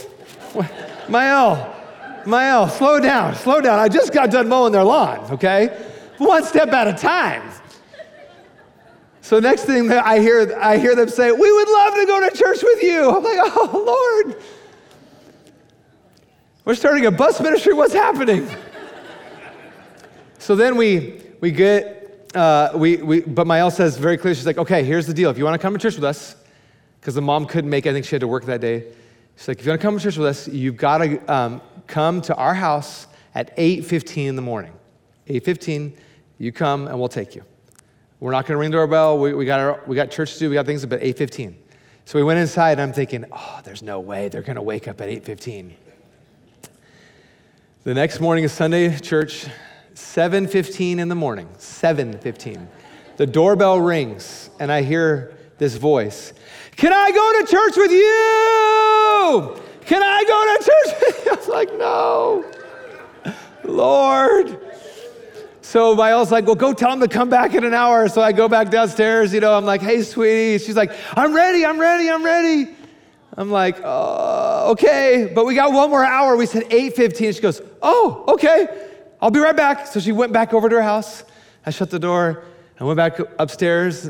Mael, 1.09 1.73
Mael, 2.25 2.69
slow 2.69 2.99
down, 2.99 3.35
slow 3.35 3.61
down. 3.61 3.79
I 3.79 3.87
just 3.87 4.11
got 4.11 4.31
done 4.31 4.49
mowing 4.49 4.73
their 4.73 4.83
lawn, 4.83 5.19
okay? 5.31 5.67
One 6.17 6.43
step 6.43 6.69
at 6.69 6.87
a 6.87 6.93
time. 6.93 7.49
So 9.21 9.39
next 9.39 9.63
thing 9.63 9.87
that 9.87 10.05
I 10.05 10.19
hear, 10.19 10.55
I 10.59 10.77
hear 10.77 10.95
them 10.95 11.09
say, 11.09 11.31
"We 11.31 11.51
would 11.51 11.67
love 11.67 11.95
to 11.95 12.05
go 12.05 12.29
to 12.29 12.37
church 12.37 12.61
with 12.61 12.83
you." 12.83 13.09
I'm 13.09 13.23
like, 13.23 13.39
"Oh 13.41 14.21
Lord, 14.23 14.43
we're 16.63 16.75
starting 16.75 17.07
a 17.07 17.11
bus 17.11 17.41
ministry. 17.41 17.73
What's 17.73 17.93
happening?" 17.93 18.47
so 20.37 20.55
then 20.55 20.77
we 20.77 21.23
we 21.41 21.49
get 21.49 21.94
uh, 22.35 22.71
we 22.75 22.97
we. 22.97 23.21
But 23.21 23.47
Mael 23.47 23.71
says 23.71 23.97
very 23.97 24.17
clearly, 24.17 24.35
she's 24.35 24.45
like, 24.45 24.57
"Okay, 24.57 24.83
here's 24.83 25.07
the 25.07 25.13
deal. 25.13 25.29
If 25.29 25.37
you 25.37 25.43
want 25.43 25.59
to 25.59 25.61
come 25.61 25.73
to 25.73 25.79
church 25.79 25.95
with 25.95 26.03
us, 26.03 26.35
because 26.99 27.15
the 27.15 27.21
mom 27.21 27.45
couldn't 27.45 27.69
make, 27.69 27.85
it, 27.85 27.89
I 27.89 27.93
think 27.93 28.05
she 28.05 28.11
had 28.11 28.21
to 28.21 28.27
work 28.27 28.45
that 28.45 28.61
day. 28.61 28.85
She's 29.37 29.47
like, 29.47 29.59
if 29.59 29.65
you 29.65 29.71
want 29.71 29.81
to 29.81 29.87
come 29.87 29.97
to 29.97 30.03
church 30.03 30.17
with 30.17 30.27
us, 30.27 30.47
you've 30.47 30.77
got 30.77 30.99
to 30.99 31.33
um, 31.33 31.61
come 31.87 32.21
to 32.21 32.35
our 32.35 32.53
house 32.53 33.07
at 33.33 33.55
8:15 33.57 34.27
in 34.27 34.35
the 34.35 34.41
morning. 34.41 34.73
8:15, 35.27 35.97
you 36.37 36.51
come 36.51 36.87
and 36.87 36.99
we'll 36.99 37.09
take 37.09 37.35
you." 37.35 37.43
We're 38.19 38.31
not 38.31 38.45
going 38.45 38.55
to 38.55 38.57
ring 38.57 38.71
the 38.71 38.77
doorbell. 38.77 39.19
We, 39.19 39.33
we, 39.33 39.45
got 39.45 39.59
our, 39.59 39.81
we 39.85 39.95
got 39.95 40.09
church 40.09 40.33
to 40.33 40.39
do. 40.39 40.49
We 40.49 40.55
got 40.55 40.65
things 40.65 40.83
about 40.83 41.01
8.15. 41.01 41.53
So 42.05 42.17
we 42.17 42.23
went 42.23 42.39
inside, 42.39 42.73
and 42.73 42.81
I'm 42.81 42.93
thinking, 42.93 43.25
oh, 43.31 43.59
there's 43.63 43.83
no 43.83 43.99
way 43.99 44.29
they're 44.29 44.41
going 44.41 44.55
to 44.55 44.61
wake 44.61 44.87
up 44.87 45.01
at 45.01 45.09
8.15. 45.09 45.73
The 47.83 47.93
next 47.93 48.19
morning 48.19 48.43
is 48.43 48.51
Sunday 48.51 48.97
church, 48.97 49.45
7.15 49.95 50.99
in 50.99 51.08
the 51.08 51.15
morning, 51.15 51.47
7.15. 51.58 52.67
The 53.17 53.25
doorbell 53.25 53.79
rings, 53.79 54.49
and 54.60 54.71
I 54.71 54.81
hear 54.81 55.38
this 55.58 55.77
voice, 55.77 56.34
can 56.75 56.91
I 56.91 57.12
go 57.12 57.39
to 57.39 57.51
church 57.51 57.77
with 57.77 57.91
you? 57.91 59.62
Can 59.86 60.03
I 60.03 60.23
go 60.27 60.58
to 60.58 60.65
church? 60.65 61.27
I 61.31 61.36
was 61.36 61.47
like, 61.47 61.77
no. 61.77 62.45
Lord, 63.63 64.60
so 65.62 65.95
Mael's 65.95 66.31
like, 66.31 66.45
well, 66.45 66.55
go 66.55 66.73
tell 66.73 66.91
him 66.91 66.99
to 66.99 67.08
come 67.08 67.29
back 67.29 67.53
in 67.53 67.63
an 67.63 67.73
hour. 67.73 68.08
So 68.10 68.21
I 68.21 68.31
go 68.31 68.47
back 68.47 68.69
downstairs, 68.69 69.34
you 69.34 69.39
know, 69.39 69.53
I'm 69.53 69.65
like, 69.65 69.81
hey, 69.81 70.03
sweetie. 70.03 70.63
She's 70.63 70.75
like, 70.75 70.91
I'm 71.15 71.34
ready, 71.34 71.65
I'm 71.65 71.79
ready, 71.79 72.10
I'm 72.10 72.23
ready. 72.23 72.75
I'm 73.38 73.49
like, 73.49 73.81
uh, 73.84 74.71
okay, 74.71 75.31
but 75.34 75.45
we 75.45 75.55
got 75.55 75.73
one 75.73 75.89
more 75.89 76.05
hour. 76.05 76.36
We 76.36 76.45
said 76.45 76.63
8.15. 76.65 77.36
She 77.36 77.41
goes, 77.41 77.62
oh, 77.81 78.25
okay, 78.27 78.67
I'll 79.25 79.31
be 79.31 79.39
right 79.39 79.57
back. 79.57 79.88
So 79.88 79.99
she 79.99 80.11
went 80.11 80.33
back 80.33 80.53
over 80.53 80.69
to 80.69 80.75
her 80.75 80.83
house. 80.83 81.23
I 81.65 81.71
shut 81.71 81.89
the 81.89 81.97
door. 81.97 82.43
I 82.79 82.83
went 82.83 82.97
back 82.97 83.17
upstairs. 83.39 84.07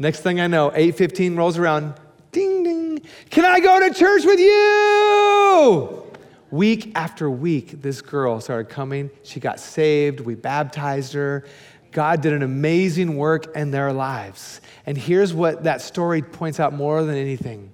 Next 0.00 0.22
thing 0.22 0.40
I 0.40 0.48
know, 0.48 0.70
8.15 0.70 1.38
rolls 1.38 1.58
around. 1.58 1.94
Ding, 2.32 2.64
ding. 2.64 3.02
Can 3.30 3.44
I 3.44 3.60
go 3.60 3.78
to 3.78 3.94
church 3.94 4.24
with 4.24 4.40
you? 4.40 6.02
Week 6.50 6.90
after 6.96 7.30
week, 7.30 7.82
this 7.82 8.02
girl 8.02 8.40
started 8.40 8.68
coming. 8.68 9.10
She 9.22 9.38
got 9.38 9.60
saved. 9.60 10.18
We 10.18 10.34
baptized 10.34 11.12
her. 11.12 11.44
God 11.92 12.20
did 12.20 12.32
an 12.32 12.42
amazing 12.42 13.16
work 13.16 13.54
in 13.54 13.70
their 13.70 13.92
lives. 13.92 14.60
And 14.86 14.98
here's 14.98 15.32
what 15.32 15.62
that 15.62 15.82
story 15.82 16.20
points 16.20 16.58
out 16.58 16.72
more 16.72 17.04
than 17.04 17.14
anything 17.14 17.72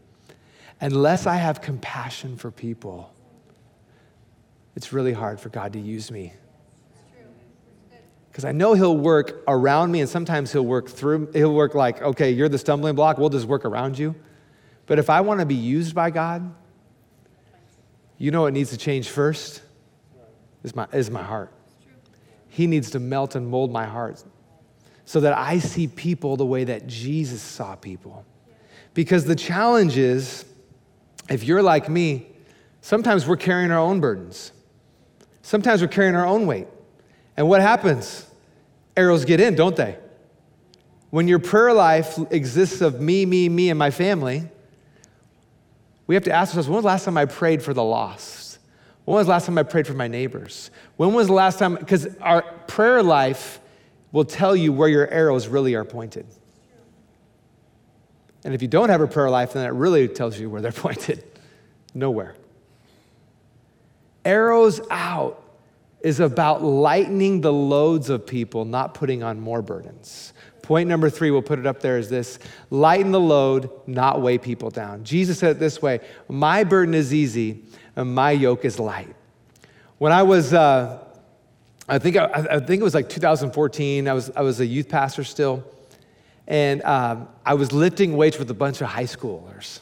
unless 0.83 1.26
I 1.26 1.37
have 1.37 1.62
compassion 1.62 2.37
for 2.37 2.50
people, 2.50 3.11
it's 4.76 4.92
really 4.92 5.14
hard 5.14 5.40
for 5.40 5.48
God 5.48 5.72
to 5.72 5.81
use 5.81 6.11
me. 6.11 6.35
Because 8.38 8.51
I 8.51 8.53
know 8.53 8.74
He'll 8.74 8.96
work 8.96 9.42
around 9.48 9.90
me, 9.90 9.98
and 9.98 10.09
sometimes 10.09 10.53
He'll 10.53 10.64
work 10.64 10.88
through, 10.88 11.33
He'll 11.33 11.53
work 11.53 11.74
like, 11.74 12.01
okay, 12.01 12.31
you're 12.31 12.48
the 12.48 12.57
stumbling 12.57 12.94
block, 12.94 13.18
we'll 13.18 13.31
just 13.31 13.48
work 13.48 13.64
around 13.64 13.98
you. 13.98 14.14
But 14.87 15.01
if 15.01 15.11
I 15.11 15.22
want 15.22 15.40
to 15.40 15.46
be 15.46 15.57
used 15.57 15.92
by 15.92 16.11
God, 16.11 16.55
you 18.16 18.31
know 18.31 18.42
what 18.42 18.53
needs 18.53 18.70
to 18.70 18.77
change 18.77 19.09
first? 19.09 19.62
Is 20.62 20.77
my, 20.77 20.87
is 20.92 21.11
my 21.11 21.24
heart. 21.24 21.53
He 22.46 22.68
needs 22.68 22.92
to 22.92 23.01
melt 23.01 23.35
and 23.35 23.48
mold 23.48 23.72
my 23.72 23.87
heart 23.87 24.22
so 25.05 25.18
that 25.18 25.37
I 25.37 25.59
see 25.59 25.88
people 25.88 26.37
the 26.37 26.46
way 26.46 26.62
that 26.62 26.87
Jesus 26.87 27.42
saw 27.42 27.74
people. 27.74 28.24
Because 28.94 29.24
the 29.24 29.35
challenge 29.35 29.96
is, 29.96 30.44
if 31.29 31.42
you're 31.42 31.64
like 31.64 31.88
me, 31.88 32.29
sometimes 32.83 33.27
we're 33.27 33.37
carrying 33.37 33.72
our 33.72 33.81
own 33.81 33.98
burdens. 33.98 34.53
Sometimes 35.42 35.83
we're 35.83 35.88
carrying 35.88 36.14
our 36.14 36.27
own 36.27 36.46
weight. 36.46 36.68
And 37.37 37.48
what 37.48 37.61
happens? 37.61 38.27
Arrows 38.98 39.24
get 39.24 39.40
in, 39.40 39.54
don't 39.54 39.76
they? 39.76 39.96
When 41.11 41.28
your 41.28 41.38
prayer 41.38 41.72
life 41.72 42.18
exists 42.32 42.80
of 42.80 43.00
me, 43.00 43.24
me, 43.24 43.48
me, 43.48 43.70
and 43.70 43.78
my 43.78 43.92
family, 43.92 44.42
we 46.08 46.16
have 46.16 46.24
to 46.24 46.32
ask 46.32 46.50
ourselves 46.50 46.68
when 46.68 46.76
was 46.76 46.82
the 46.82 46.88
last 46.88 47.04
time 47.04 47.16
I 47.16 47.24
prayed 47.24 47.62
for 47.62 47.72
the 47.72 47.84
lost? 47.84 48.58
When 49.04 49.14
was 49.14 49.26
the 49.26 49.30
last 49.30 49.46
time 49.46 49.56
I 49.56 49.62
prayed 49.62 49.87
for 49.87 49.94
my 49.94 50.08
neighbors? 50.08 50.72
When 50.96 51.14
was 51.14 51.28
the 51.28 51.32
last 51.32 51.61
time? 51.61 51.76
Because 51.76 52.08
our 52.20 52.42
prayer 52.66 53.00
life 53.00 53.61
will 54.11 54.24
tell 54.24 54.56
you 54.56 54.72
where 54.72 54.88
your 54.88 55.08
arrows 55.08 55.46
really 55.46 55.76
are 55.76 55.84
pointed. 55.84 56.26
And 58.44 58.52
if 58.52 58.62
you 58.62 58.68
don't 58.68 58.88
have 58.88 59.00
a 59.00 59.06
prayer 59.06 59.30
life, 59.30 59.52
then 59.52 59.64
it 59.64 59.72
really 59.72 60.08
tells 60.08 60.40
you 60.40 60.50
where 60.50 60.61
they're 60.61 60.72
pointed. 60.88 61.22
Nowhere. 61.94 62.34
Arrows 64.24 64.80
out 64.90 65.47
is 66.00 66.20
about 66.20 66.62
lightening 66.62 67.40
the 67.40 67.52
loads 67.52 68.08
of 68.08 68.26
people, 68.26 68.64
not 68.64 68.94
putting 68.94 69.22
on 69.22 69.40
more 69.40 69.62
burdens. 69.62 70.32
Point 70.62 70.88
number 70.88 71.08
three, 71.11 71.30
we'll 71.30 71.42
put 71.42 71.58
it 71.58 71.66
up 71.66 71.80
there, 71.80 71.98
is 71.98 72.08
this 72.08 72.38
lighten 72.70 73.11
the 73.11 73.20
load, 73.20 73.70
not 73.87 74.20
weigh 74.20 74.38
people 74.38 74.70
down. 74.70 75.02
Jesus 75.02 75.38
said 75.38 75.52
it 75.52 75.58
this 75.58 75.80
way 75.80 76.00
My 76.28 76.62
burden 76.62 76.94
is 76.94 77.14
easy, 77.14 77.64
and 77.96 78.14
my 78.14 78.32
yoke 78.32 78.64
is 78.64 78.78
light. 78.78 79.14
When 79.96 80.12
I 80.12 80.22
was, 80.22 80.52
uh, 80.52 81.02
I, 81.88 81.98
think 81.98 82.16
I, 82.16 82.26
I 82.26 82.61
think 82.61 82.80
it 82.80 82.84
was 82.84 82.94
like 82.94 83.08
2014, 83.08 84.08
I 84.08 84.12
was, 84.12 84.30
I 84.37 84.42
was 84.42 84.61
a 84.61 84.66
youth 84.66 84.88
pastor 84.88 85.24
still. 85.24 85.64
and 86.46 86.82
um, 86.84 87.28
I 87.44 87.54
was 87.54 87.72
lifting 87.72 88.16
weights 88.16 88.38
with 88.38 88.50
a 88.50 88.54
bunch 88.54 88.80
of 88.80 88.88
high 88.88 89.04
schoolers. 89.04 89.80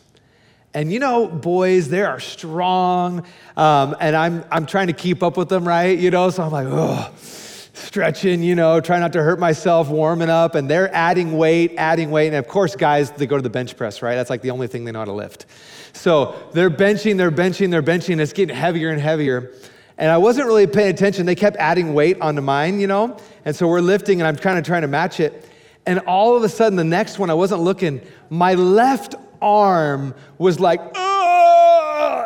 And 0.76 0.92
you 0.92 0.98
know, 0.98 1.26
boys, 1.26 1.88
they 1.88 2.02
are 2.02 2.20
strong, 2.20 3.24
um, 3.56 3.96
and 3.98 4.14
I'm, 4.14 4.44
I'm 4.50 4.66
trying 4.66 4.88
to 4.88 4.92
keep 4.92 5.22
up 5.22 5.38
with 5.38 5.48
them, 5.48 5.66
right? 5.66 5.98
You 5.98 6.10
know, 6.10 6.28
so 6.28 6.42
I'm 6.42 6.52
like, 6.52 6.66
oh, 6.68 7.10
stretching, 7.16 8.42
you 8.42 8.54
know, 8.54 8.82
trying 8.82 9.00
not 9.00 9.14
to 9.14 9.22
hurt 9.22 9.40
myself, 9.40 9.88
warming 9.88 10.28
up, 10.28 10.54
and 10.54 10.68
they're 10.68 10.94
adding 10.94 11.38
weight, 11.38 11.72
adding 11.78 12.10
weight. 12.10 12.26
And 12.26 12.36
of 12.36 12.46
course, 12.46 12.76
guys, 12.76 13.10
they 13.12 13.26
go 13.26 13.36
to 13.36 13.42
the 13.42 13.48
bench 13.48 13.74
press, 13.74 14.02
right? 14.02 14.16
That's 14.16 14.28
like 14.28 14.42
the 14.42 14.50
only 14.50 14.66
thing 14.66 14.84
they 14.84 14.92
know 14.92 14.98
how 14.98 15.06
to 15.06 15.12
lift. 15.12 15.46
So 15.94 16.36
they're 16.52 16.68
benching, 16.68 17.16
they're 17.16 17.30
benching, 17.30 17.70
they're 17.70 17.82
benching, 17.82 18.20
it's 18.20 18.34
getting 18.34 18.54
heavier 18.54 18.90
and 18.90 19.00
heavier. 19.00 19.54
And 19.96 20.10
I 20.10 20.18
wasn't 20.18 20.46
really 20.46 20.66
paying 20.66 20.90
attention. 20.90 21.24
They 21.24 21.36
kept 21.36 21.56
adding 21.56 21.94
weight 21.94 22.20
onto 22.20 22.42
mine, 22.42 22.80
you 22.80 22.86
know? 22.86 23.16
And 23.46 23.56
so 23.56 23.66
we're 23.66 23.80
lifting, 23.80 24.20
and 24.20 24.28
I'm 24.28 24.36
kind 24.36 24.58
of 24.58 24.66
trying 24.66 24.82
to 24.82 24.88
match 24.88 25.20
it. 25.20 25.48
And 25.86 26.00
all 26.00 26.36
of 26.36 26.42
a 26.42 26.50
sudden, 26.50 26.76
the 26.76 26.84
next 26.84 27.18
one, 27.18 27.30
I 27.30 27.34
wasn't 27.34 27.62
looking, 27.62 28.02
my 28.28 28.52
left 28.52 29.14
arm 29.40 30.14
was 30.38 30.60
like, 30.60 30.80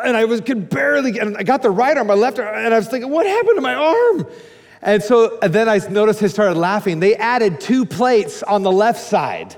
and 0.03 0.17
I 0.17 0.25
was 0.25 0.41
could 0.41 0.69
barely 0.69 1.19
and 1.19 1.37
I 1.37 1.43
got 1.43 1.61
the 1.61 1.69
right 1.69 1.95
arm, 1.95 2.07
my 2.07 2.13
left 2.13 2.39
arm, 2.39 2.53
and 2.53 2.73
I 2.73 2.77
was 2.77 2.87
thinking, 2.87 3.11
what 3.11 3.25
happened 3.25 3.55
to 3.55 3.61
my 3.61 3.75
arm? 3.75 4.27
And 4.81 5.03
so 5.03 5.39
and 5.41 5.53
then 5.53 5.69
I 5.69 5.77
noticed 5.89 6.19
he 6.19 6.27
started 6.27 6.57
laughing. 6.57 6.99
They 6.99 7.15
added 7.15 7.59
two 7.61 7.85
plates 7.85 8.43
on 8.43 8.63
the 8.63 8.71
left 8.71 8.99
side 8.99 9.55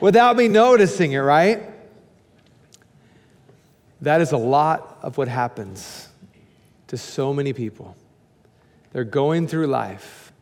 without 0.00 0.36
me 0.36 0.48
noticing 0.48 1.12
it, 1.12 1.18
right? 1.18 1.62
That 4.00 4.20
is 4.20 4.32
a 4.32 4.36
lot 4.36 4.98
of 5.02 5.16
what 5.16 5.28
happens 5.28 6.08
to 6.88 6.96
so 6.98 7.32
many 7.32 7.52
people. 7.52 7.96
They're 8.92 9.04
going 9.04 9.46
through 9.46 9.68
life 9.68 10.32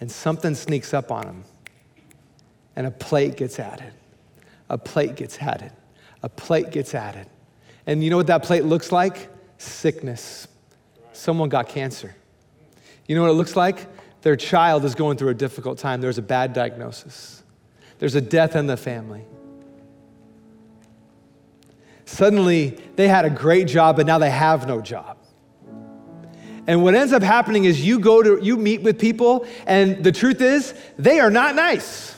and 0.00 0.10
something 0.10 0.54
sneaks 0.54 0.94
up 0.94 1.10
on 1.10 1.26
them 1.26 1.44
and 2.76 2.86
a 2.86 2.90
plate 2.90 3.36
gets 3.36 3.58
added. 3.58 3.92
A 4.68 4.78
plate 4.78 5.16
gets 5.16 5.38
added. 5.38 5.72
A 6.22 6.28
plate 6.28 6.70
gets 6.70 6.94
added. 6.94 7.26
And 7.86 8.02
you 8.02 8.10
know 8.10 8.16
what 8.16 8.28
that 8.28 8.42
plate 8.42 8.64
looks 8.64 8.90
like? 8.90 9.28
Sickness. 9.58 10.48
Someone 11.12 11.48
got 11.48 11.68
cancer. 11.68 12.14
You 13.06 13.14
know 13.14 13.22
what 13.22 13.30
it 13.30 13.34
looks 13.34 13.56
like? 13.56 13.86
Their 14.22 14.36
child 14.36 14.84
is 14.84 14.94
going 14.94 15.18
through 15.18 15.28
a 15.28 15.34
difficult 15.34 15.78
time. 15.78 16.00
There's 16.00 16.18
a 16.18 16.22
bad 16.22 16.54
diagnosis, 16.54 17.42
there's 17.98 18.14
a 18.14 18.20
death 18.20 18.56
in 18.56 18.66
the 18.66 18.76
family. 18.76 19.24
Suddenly, 22.06 22.78
they 22.96 23.08
had 23.08 23.24
a 23.24 23.30
great 23.30 23.66
job, 23.66 23.96
but 23.96 24.06
now 24.06 24.18
they 24.18 24.30
have 24.30 24.68
no 24.68 24.80
job. 24.80 25.16
And 26.66 26.82
what 26.82 26.94
ends 26.94 27.12
up 27.12 27.22
happening 27.22 27.64
is 27.64 27.84
you 27.84 27.98
go 27.98 28.22
to, 28.22 28.42
you 28.42 28.56
meet 28.56 28.82
with 28.82 28.98
people, 28.98 29.46
and 29.66 30.04
the 30.04 30.12
truth 30.12 30.40
is, 30.40 30.74
they 30.98 31.18
are 31.20 31.30
not 31.30 31.54
nice. 31.54 32.14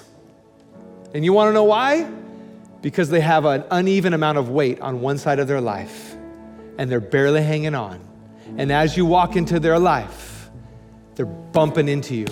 And 1.15 1.25
you 1.25 1.33
wanna 1.33 1.53
know 1.53 1.65
why? 1.65 2.09
Because 2.87 3.09
they 3.09 3.19
have 3.21 3.47
an 3.47 3.65
uneven 3.73 4.15
amount 4.15 4.39
of 4.39 4.49
weight 4.49 4.81
on 4.81 5.01
one 5.01 5.19
side 5.19 5.41
of 5.41 5.49
their 5.49 5.61
life, 5.61 6.15
and 6.79 6.89
they're 6.89 7.01
barely 7.01 7.43
hanging 7.43 7.75
on. 7.75 7.99
And 8.59 8.71
as 8.71 8.97
you 8.97 9.05
walk 9.05 9.35
into 9.35 9.59
their 9.59 9.77
life, 9.77 10.49
they're 11.17 11.27
bumping 11.27 11.89
into 11.89 12.15
you. 12.15 12.27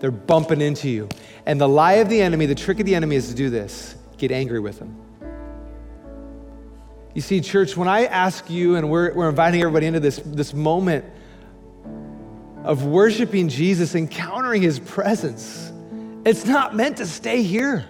They're 0.00 0.10
bumping 0.10 0.62
into 0.62 0.88
you. 0.88 1.08
And 1.46 1.60
the 1.60 1.68
lie 1.68 1.92
of 2.02 2.08
the 2.08 2.20
enemy, 2.20 2.46
the 2.46 2.56
trick 2.56 2.80
of 2.80 2.86
the 2.86 2.96
enemy 2.96 3.14
is 3.14 3.28
to 3.28 3.34
do 3.36 3.50
this 3.50 3.94
get 4.18 4.32
angry 4.32 4.58
with 4.58 4.80
them. 4.80 4.96
You 7.14 7.20
see, 7.20 7.40
church, 7.40 7.76
when 7.76 7.86
I 7.86 8.06
ask 8.06 8.50
you, 8.50 8.74
and 8.74 8.90
we're, 8.90 9.14
we're 9.14 9.28
inviting 9.28 9.60
everybody 9.60 9.86
into 9.86 10.00
this, 10.00 10.16
this 10.24 10.52
moment 10.52 11.04
of 12.64 12.84
worshiping 12.84 13.48
Jesus, 13.48 13.94
encountering 13.94 14.60
his 14.60 14.80
presence, 14.80 15.70
it's 16.24 16.46
not 16.46 16.74
meant 16.74 16.96
to 16.96 17.06
stay 17.06 17.44
here. 17.44 17.86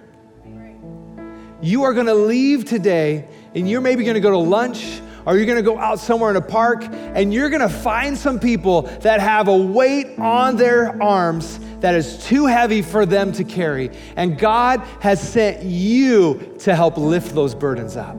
You 1.62 1.82
are 1.84 1.92
gonna 1.92 2.14
leave 2.14 2.64
today, 2.64 3.26
and 3.54 3.68
you're 3.68 3.82
maybe 3.82 4.04
gonna 4.04 4.20
go 4.20 4.30
to 4.30 4.38
lunch, 4.38 5.00
or 5.26 5.36
you're 5.36 5.46
gonna 5.46 5.60
go 5.60 5.78
out 5.78 5.98
somewhere 5.98 6.30
in 6.30 6.36
a 6.36 6.40
park, 6.40 6.86
and 6.90 7.34
you're 7.34 7.50
gonna 7.50 7.68
find 7.68 8.16
some 8.16 8.40
people 8.40 8.82
that 9.02 9.20
have 9.20 9.48
a 9.48 9.56
weight 9.56 10.18
on 10.18 10.56
their 10.56 11.00
arms 11.02 11.60
that 11.80 11.94
is 11.94 12.24
too 12.26 12.46
heavy 12.46 12.80
for 12.80 13.04
them 13.04 13.32
to 13.32 13.44
carry. 13.44 13.90
And 14.16 14.38
God 14.38 14.80
has 15.00 15.20
sent 15.20 15.62
you 15.62 16.56
to 16.60 16.74
help 16.74 16.96
lift 16.96 17.34
those 17.34 17.54
burdens 17.54 17.96
up. 17.96 18.16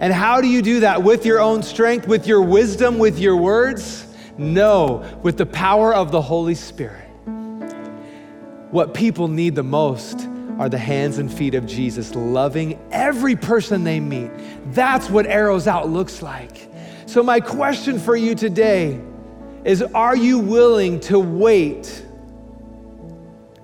And 0.00 0.12
how 0.12 0.40
do 0.40 0.48
you 0.48 0.62
do 0.62 0.80
that? 0.80 1.02
With 1.04 1.24
your 1.24 1.40
own 1.40 1.62
strength, 1.62 2.08
with 2.08 2.26
your 2.26 2.42
wisdom, 2.42 2.98
with 2.98 3.20
your 3.20 3.36
words? 3.36 4.06
No, 4.38 5.04
with 5.22 5.36
the 5.36 5.46
power 5.46 5.94
of 5.94 6.10
the 6.10 6.20
Holy 6.20 6.56
Spirit. 6.56 7.08
What 8.72 8.94
people 8.94 9.28
need 9.28 9.54
the 9.54 9.62
most 9.62 10.26
are 10.62 10.68
the 10.68 10.78
hands 10.78 11.18
and 11.18 11.34
feet 11.34 11.56
of 11.56 11.66
Jesus, 11.66 12.14
loving 12.14 12.78
every 12.92 13.34
person 13.34 13.82
they 13.82 13.98
meet. 13.98 14.30
That's 14.66 15.10
what 15.10 15.26
Arrows 15.26 15.66
Out 15.66 15.88
looks 15.88 16.22
like. 16.22 16.68
So, 17.06 17.20
my 17.20 17.40
question 17.40 17.98
for 17.98 18.14
you 18.14 18.36
today 18.36 19.00
is 19.64 19.82
Are 19.82 20.16
you 20.16 20.38
willing 20.38 21.00
to 21.00 21.18
wait? 21.18 22.06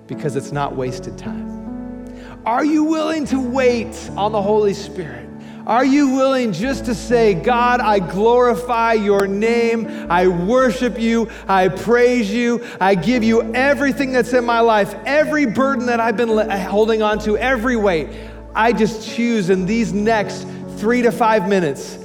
Because 0.09 0.35
it's 0.35 0.51
not 0.51 0.75
wasted 0.75 1.17
time. 1.17 2.21
Are 2.45 2.65
you 2.65 2.83
willing 2.83 3.27
to 3.27 3.39
wait 3.39 3.95
on 4.17 4.33
the 4.33 4.43
Holy 4.43 4.75
Spirit? 4.75 5.28
Are 5.69 5.85
you 5.85 6.09
willing 6.09 6.55
just 6.55 6.87
to 6.87 6.95
say, 6.95 7.35
God, 7.35 7.81
I 7.81 7.99
glorify 7.99 8.95
your 8.95 9.27
name. 9.27 9.87
I 10.09 10.27
worship 10.27 10.99
you. 10.99 11.29
I 11.47 11.69
praise 11.69 12.33
you. 12.33 12.65
I 12.81 12.95
give 12.95 13.23
you 13.23 13.55
everything 13.55 14.11
that's 14.11 14.33
in 14.33 14.47
my 14.47 14.61
life, 14.61 14.95
every 15.05 15.45
burden 15.45 15.85
that 15.87 16.01
I've 16.01 16.17
been 16.17 16.31
holding 16.61 17.03
on 17.03 17.19
to, 17.21 17.37
every 17.37 17.77
weight. 17.77 18.09
I 18.55 18.73
just 18.73 19.07
choose 19.07 19.51
in 19.51 19.67
these 19.67 19.93
next 19.93 20.47
three 20.79 21.03
to 21.03 21.13
five 21.13 21.47
minutes, 21.51 21.99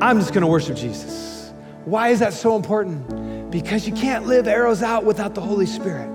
I'm 0.00 0.18
just 0.18 0.32
going 0.32 0.42
to 0.42 0.48
worship 0.48 0.76
Jesus. 0.76 1.52
Why 1.84 2.08
is 2.08 2.18
that 2.18 2.32
so 2.32 2.56
important? 2.56 3.52
Because 3.52 3.86
you 3.86 3.94
can't 3.94 4.26
live 4.26 4.48
arrows 4.48 4.82
out 4.82 5.04
without 5.04 5.36
the 5.36 5.40
Holy 5.40 5.66
Spirit. 5.66 6.10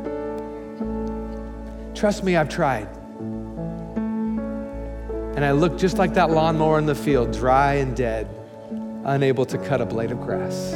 Trust 1.96 2.26
me, 2.26 2.36
I've 2.36 2.50
tried. 2.50 2.90
And 5.36 5.46
I 5.46 5.52
look 5.52 5.78
just 5.78 5.98
like 5.98 6.14
that 6.16 6.30
lawnmower 6.30 6.78
in 6.78 6.86
the 6.86 6.96
field, 6.96 7.32
dry 7.32 7.76
and 7.76 7.96
dead, 7.96 8.28
unable 9.06 9.46
to 9.46 9.58
cut 9.58 9.80
a 9.80 9.86
blade 9.86 10.12
of 10.12 10.20
grass. 10.20 10.74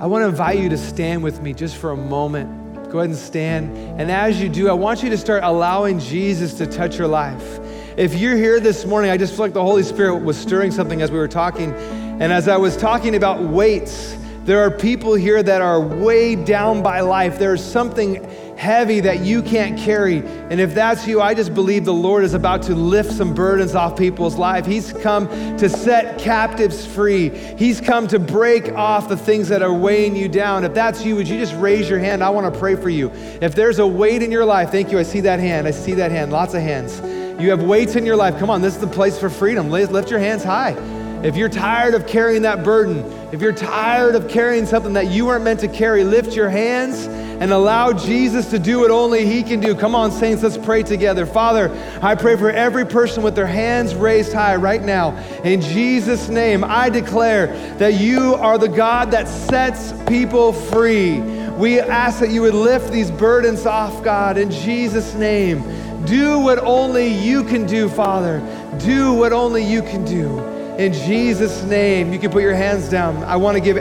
I 0.00 0.06
want 0.06 0.22
to 0.22 0.28
invite 0.28 0.58
you 0.58 0.68
to 0.68 0.78
stand 0.78 1.22
with 1.22 1.42
me 1.42 1.52
just 1.52 1.76
for 1.76 1.90
a 1.90 1.96
moment. 1.96 2.90
Go 2.90 2.98
ahead 3.00 3.10
and 3.10 3.18
stand. 3.18 3.76
And 4.00 4.10
as 4.10 4.40
you 4.40 4.48
do, 4.48 4.68
I 4.68 4.72
want 4.72 5.02
you 5.02 5.10
to 5.10 5.18
start 5.18 5.42
allowing 5.44 5.98
Jesus 5.98 6.54
to 6.54 6.66
touch 6.66 6.96
your 6.98 7.08
life. 7.08 7.60
If 7.96 8.14
you're 8.14 8.36
here 8.36 8.60
this 8.60 8.86
morning, 8.86 9.10
I 9.10 9.16
just 9.16 9.34
feel 9.34 9.44
like 9.44 9.52
the 9.52 9.62
Holy 9.62 9.82
Spirit 9.82 10.16
was 10.22 10.36
stirring 10.36 10.70
something 10.70 11.02
as 11.02 11.10
we 11.10 11.18
were 11.18 11.28
talking. 11.28 11.74
And 11.74 12.32
as 12.32 12.48
I 12.48 12.56
was 12.56 12.76
talking 12.76 13.14
about 13.14 13.42
weights, 13.42 14.16
there 14.44 14.60
are 14.60 14.70
people 14.70 15.14
here 15.14 15.42
that 15.42 15.60
are 15.60 15.80
weighed 15.80 16.44
down 16.44 16.82
by 16.82 17.00
life. 17.00 17.38
There's 17.38 17.62
something 17.62 18.24
heavy 18.56 19.00
that 19.00 19.20
you 19.20 19.42
can't 19.42 19.78
carry. 19.78 20.18
And 20.18 20.60
if 20.60 20.74
that's 20.74 21.06
you, 21.06 21.20
I 21.20 21.34
just 21.34 21.54
believe 21.54 21.84
the 21.84 21.94
Lord 21.94 22.24
is 22.24 22.34
about 22.34 22.62
to 22.64 22.74
lift 22.74 23.12
some 23.12 23.34
burdens 23.34 23.74
off 23.74 23.96
people's 23.96 24.36
life. 24.36 24.66
He's 24.66 24.92
come 24.92 25.28
to 25.56 25.68
set 25.68 26.18
captives 26.18 26.84
free. 26.86 27.30
He's 27.30 27.80
come 27.80 28.06
to 28.08 28.18
break 28.18 28.72
off 28.72 29.08
the 29.08 29.16
things 29.16 29.48
that 29.48 29.62
are 29.62 29.72
weighing 29.72 30.16
you 30.16 30.28
down. 30.28 30.64
If 30.64 30.74
that's 30.74 31.04
you, 31.04 31.16
would 31.16 31.28
you 31.28 31.38
just 31.38 31.54
raise 31.54 31.88
your 31.88 31.98
hand? 31.98 32.22
I 32.22 32.30
want 32.30 32.52
to 32.52 32.58
pray 32.58 32.76
for 32.76 32.90
you. 32.90 33.10
If 33.40 33.54
there's 33.54 33.78
a 33.78 33.86
weight 33.86 34.22
in 34.22 34.30
your 34.30 34.44
life, 34.44 34.70
thank 34.70 34.90
you. 34.90 34.98
I 34.98 35.04
see 35.04 35.20
that 35.20 35.40
hand. 35.40 35.66
I 35.66 35.70
see 35.70 35.92
that 35.92 36.10
hand. 36.10 36.32
Lots 36.32 36.54
of 36.54 36.60
hands. 36.60 37.00
You 37.40 37.50
have 37.50 37.62
weights 37.62 37.96
in 37.96 38.04
your 38.04 38.16
life. 38.16 38.38
Come 38.38 38.50
on, 38.50 38.60
this 38.60 38.74
is 38.74 38.80
the 38.80 38.86
place 38.86 39.18
for 39.18 39.30
freedom. 39.30 39.70
Lift 39.70 40.10
your 40.10 40.20
hands 40.20 40.44
high. 40.44 40.99
If 41.22 41.36
you're 41.36 41.50
tired 41.50 41.92
of 41.92 42.06
carrying 42.06 42.42
that 42.42 42.64
burden, 42.64 43.04
if 43.30 43.42
you're 43.42 43.52
tired 43.52 44.14
of 44.14 44.26
carrying 44.26 44.64
something 44.64 44.94
that 44.94 45.10
you 45.10 45.26
weren't 45.26 45.44
meant 45.44 45.60
to 45.60 45.68
carry, 45.68 46.02
lift 46.02 46.34
your 46.34 46.48
hands 46.48 47.06
and 47.06 47.52
allow 47.52 47.92
Jesus 47.92 48.48
to 48.50 48.58
do 48.58 48.80
what 48.80 48.90
only 48.90 49.26
He 49.26 49.42
can 49.42 49.60
do. 49.60 49.74
Come 49.74 49.94
on, 49.94 50.10
saints, 50.12 50.42
let's 50.42 50.56
pray 50.56 50.82
together. 50.82 51.26
Father, 51.26 51.70
I 52.00 52.14
pray 52.14 52.36
for 52.36 52.50
every 52.50 52.86
person 52.86 53.22
with 53.22 53.34
their 53.34 53.46
hands 53.46 53.94
raised 53.94 54.32
high 54.32 54.56
right 54.56 54.82
now. 54.82 55.14
In 55.44 55.60
Jesus' 55.60 56.30
name, 56.30 56.64
I 56.64 56.88
declare 56.88 57.48
that 57.76 58.00
you 58.00 58.34
are 58.36 58.56
the 58.56 58.68
God 58.68 59.10
that 59.10 59.28
sets 59.28 59.92
people 60.08 60.54
free. 60.54 61.20
We 61.58 61.80
ask 61.80 62.20
that 62.20 62.30
you 62.30 62.40
would 62.42 62.54
lift 62.54 62.90
these 62.90 63.10
burdens 63.10 63.66
off, 63.66 64.02
God, 64.02 64.38
in 64.38 64.50
Jesus' 64.50 65.14
name. 65.14 65.62
Do 66.06 66.38
what 66.38 66.58
only 66.60 67.08
you 67.08 67.44
can 67.44 67.66
do, 67.66 67.90
Father. 67.90 68.40
Do 68.78 69.12
what 69.12 69.34
only 69.34 69.62
you 69.62 69.82
can 69.82 70.06
do. 70.06 70.59
In 70.78 70.92
Jesus' 70.92 71.62
name, 71.64 72.12
you 72.12 72.18
can 72.18 72.30
put 72.30 72.42
your 72.42 72.54
hands 72.54 72.88
down. 72.88 73.22
I 73.24 73.36
want 73.36 73.56
to 73.56 73.62
give 73.62 73.76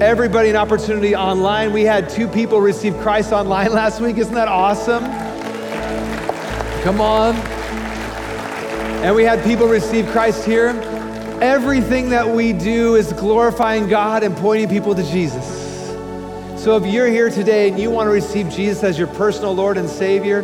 everybody 0.00 0.50
an 0.50 0.56
opportunity 0.56 1.14
online. 1.14 1.72
We 1.72 1.82
had 1.82 2.08
two 2.08 2.26
people 2.26 2.60
receive 2.60 2.96
Christ 2.98 3.32
online 3.32 3.72
last 3.72 4.00
week. 4.00 4.18
Isn't 4.18 4.34
that 4.34 4.48
awesome? 4.48 5.04
Come 6.82 7.00
on. 7.00 7.36
And 9.04 9.14
we 9.14 9.22
had 9.22 9.42
people 9.44 9.68
receive 9.68 10.06
Christ 10.08 10.44
here. 10.44 10.70
Everything 11.40 12.10
that 12.10 12.28
we 12.28 12.52
do 12.52 12.96
is 12.96 13.12
glorifying 13.12 13.88
God 13.88 14.22
and 14.22 14.36
pointing 14.36 14.68
people 14.68 14.94
to 14.94 15.02
Jesus. 15.02 15.62
So 16.62 16.76
if 16.76 16.86
you're 16.86 17.08
here 17.08 17.30
today 17.30 17.68
and 17.68 17.78
you 17.78 17.90
want 17.90 18.06
to 18.06 18.12
receive 18.12 18.48
Jesus 18.48 18.84
as 18.84 18.96
your 18.96 19.08
personal 19.08 19.52
Lord 19.52 19.76
and 19.76 19.88
Savior, 19.88 20.42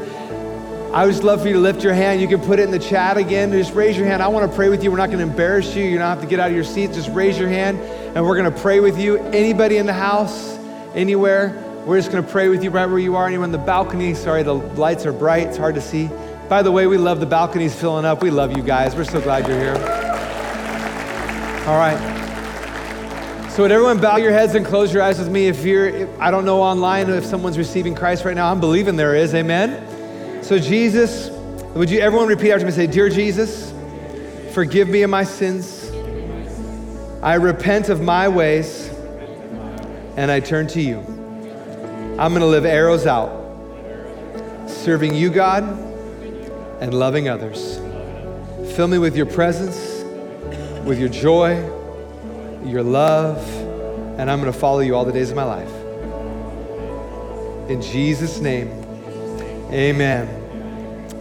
I 0.92 1.04
would 1.04 1.12
just 1.12 1.22
love 1.22 1.42
for 1.42 1.48
you 1.48 1.54
to 1.54 1.60
lift 1.60 1.84
your 1.84 1.92
hand. 1.92 2.18
You 2.22 2.26
can 2.26 2.40
put 2.40 2.58
it 2.58 2.62
in 2.62 2.70
the 2.70 2.78
chat 2.78 3.18
again. 3.18 3.52
Just 3.52 3.74
raise 3.74 3.96
your 3.96 4.06
hand. 4.06 4.22
I 4.22 4.28
want 4.28 4.50
to 4.50 4.56
pray 4.56 4.70
with 4.70 4.82
you. 4.82 4.90
We're 4.90 4.96
not 4.96 5.10
going 5.10 5.18
to 5.18 5.30
embarrass 5.30 5.76
you. 5.76 5.84
You 5.84 5.98
don't 5.98 6.08
have 6.08 6.22
to 6.22 6.26
get 6.26 6.40
out 6.40 6.48
of 6.48 6.54
your 6.54 6.64
seat. 6.64 6.92
Just 6.94 7.10
raise 7.10 7.38
your 7.38 7.48
hand 7.48 7.78
and 8.16 8.24
we're 8.24 8.36
going 8.36 8.50
to 8.50 8.60
pray 8.60 8.80
with 8.80 8.98
you. 8.98 9.18
Anybody 9.18 9.76
in 9.76 9.84
the 9.84 9.92
house, 9.92 10.56
anywhere, 10.94 11.82
we're 11.84 11.98
just 11.98 12.10
going 12.10 12.24
to 12.24 12.30
pray 12.30 12.48
with 12.48 12.64
you 12.64 12.70
right 12.70 12.86
where 12.86 12.98
you 12.98 13.16
are. 13.16 13.26
Anyone 13.26 13.46
in 13.46 13.52
the 13.52 13.58
balcony, 13.58 14.14
sorry, 14.14 14.42
the 14.42 14.54
lights 14.54 15.04
are 15.04 15.12
bright. 15.12 15.48
It's 15.48 15.58
hard 15.58 15.74
to 15.74 15.82
see. 15.82 16.08
By 16.48 16.62
the 16.62 16.72
way, 16.72 16.86
we 16.86 16.96
love 16.96 17.20
the 17.20 17.26
balconies 17.26 17.74
filling 17.74 18.06
up. 18.06 18.22
We 18.22 18.30
love 18.30 18.56
you 18.56 18.62
guys. 18.62 18.96
We're 18.96 19.04
so 19.04 19.20
glad 19.20 19.46
you're 19.46 19.58
here. 19.58 19.74
All 21.66 21.76
right. 21.76 22.16
So, 23.50 23.62
would 23.62 23.72
everyone 23.72 24.00
bow 24.00 24.16
your 24.16 24.32
heads 24.32 24.54
and 24.54 24.64
close 24.64 24.94
your 24.94 25.02
eyes 25.02 25.18
with 25.18 25.28
me? 25.28 25.48
If 25.48 25.64
you're, 25.64 25.86
if, 25.86 26.20
I 26.20 26.30
don't 26.30 26.44
know 26.44 26.62
online 26.62 27.10
if 27.10 27.24
someone's 27.24 27.58
receiving 27.58 27.94
Christ 27.94 28.24
right 28.24 28.34
now. 28.34 28.50
I'm 28.50 28.60
believing 28.60 28.96
there 28.96 29.14
is. 29.14 29.34
Amen. 29.34 29.87
So, 30.48 30.58
Jesus, 30.58 31.28
would 31.74 31.90
you 31.90 32.00
everyone 32.00 32.26
repeat 32.26 32.52
after 32.52 32.64
me? 32.64 32.72
Say, 32.72 32.86
Dear 32.86 33.10
Jesus, 33.10 33.70
forgive 34.54 34.88
me 34.88 35.02
of 35.02 35.10
my 35.10 35.22
sins. 35.22 35.90
I 37.22 37.34
repent 37.34 37.90
of 37.90 38.00
my 38.00 38.28
ways 38.28 38.88
and 40.16 40.30
I 40.30 40.40
turn 40.40 40.66
to 40.68 40.80
you. 40.80 41.00
I'm 42.18 42.32
going 42.32 42.40
to 42.40 42.46
live 42.46 42.64
arrows 42.64 43.06
out, 43.06 43.28
serving 44.66 45.14
you, 45.14 45.28
God, 45.28 45.64
and 46.80 46.94
loving 46.94 47.28
others. 47.28 47.76
Fill 48.74 48.88
me 48.88 48.96
with 48.96 49.18
your 49.18 49.26
presence, 49.26 50.02
with 50.86 50.98
your 50.98 51.10
joy, 51.10 51.56
your 52.64 52.82
love, 52.82 53.46
and 54.18 54.30
I'm 54.30 54.40
going 54.40 54.50
to 54.50 54.58
follow 54.58 54.80
you 54.80 54.96
all 54.96 55.04
the 55.04 55.12
days 55.12 55.28
of 55.28 55.36
my 55.36 55.44
life. 55.44 55.68
In 57.68 57.82
Jesus' 57.82 58.40
name, 58.40 58.68
amen. 59.70 60.37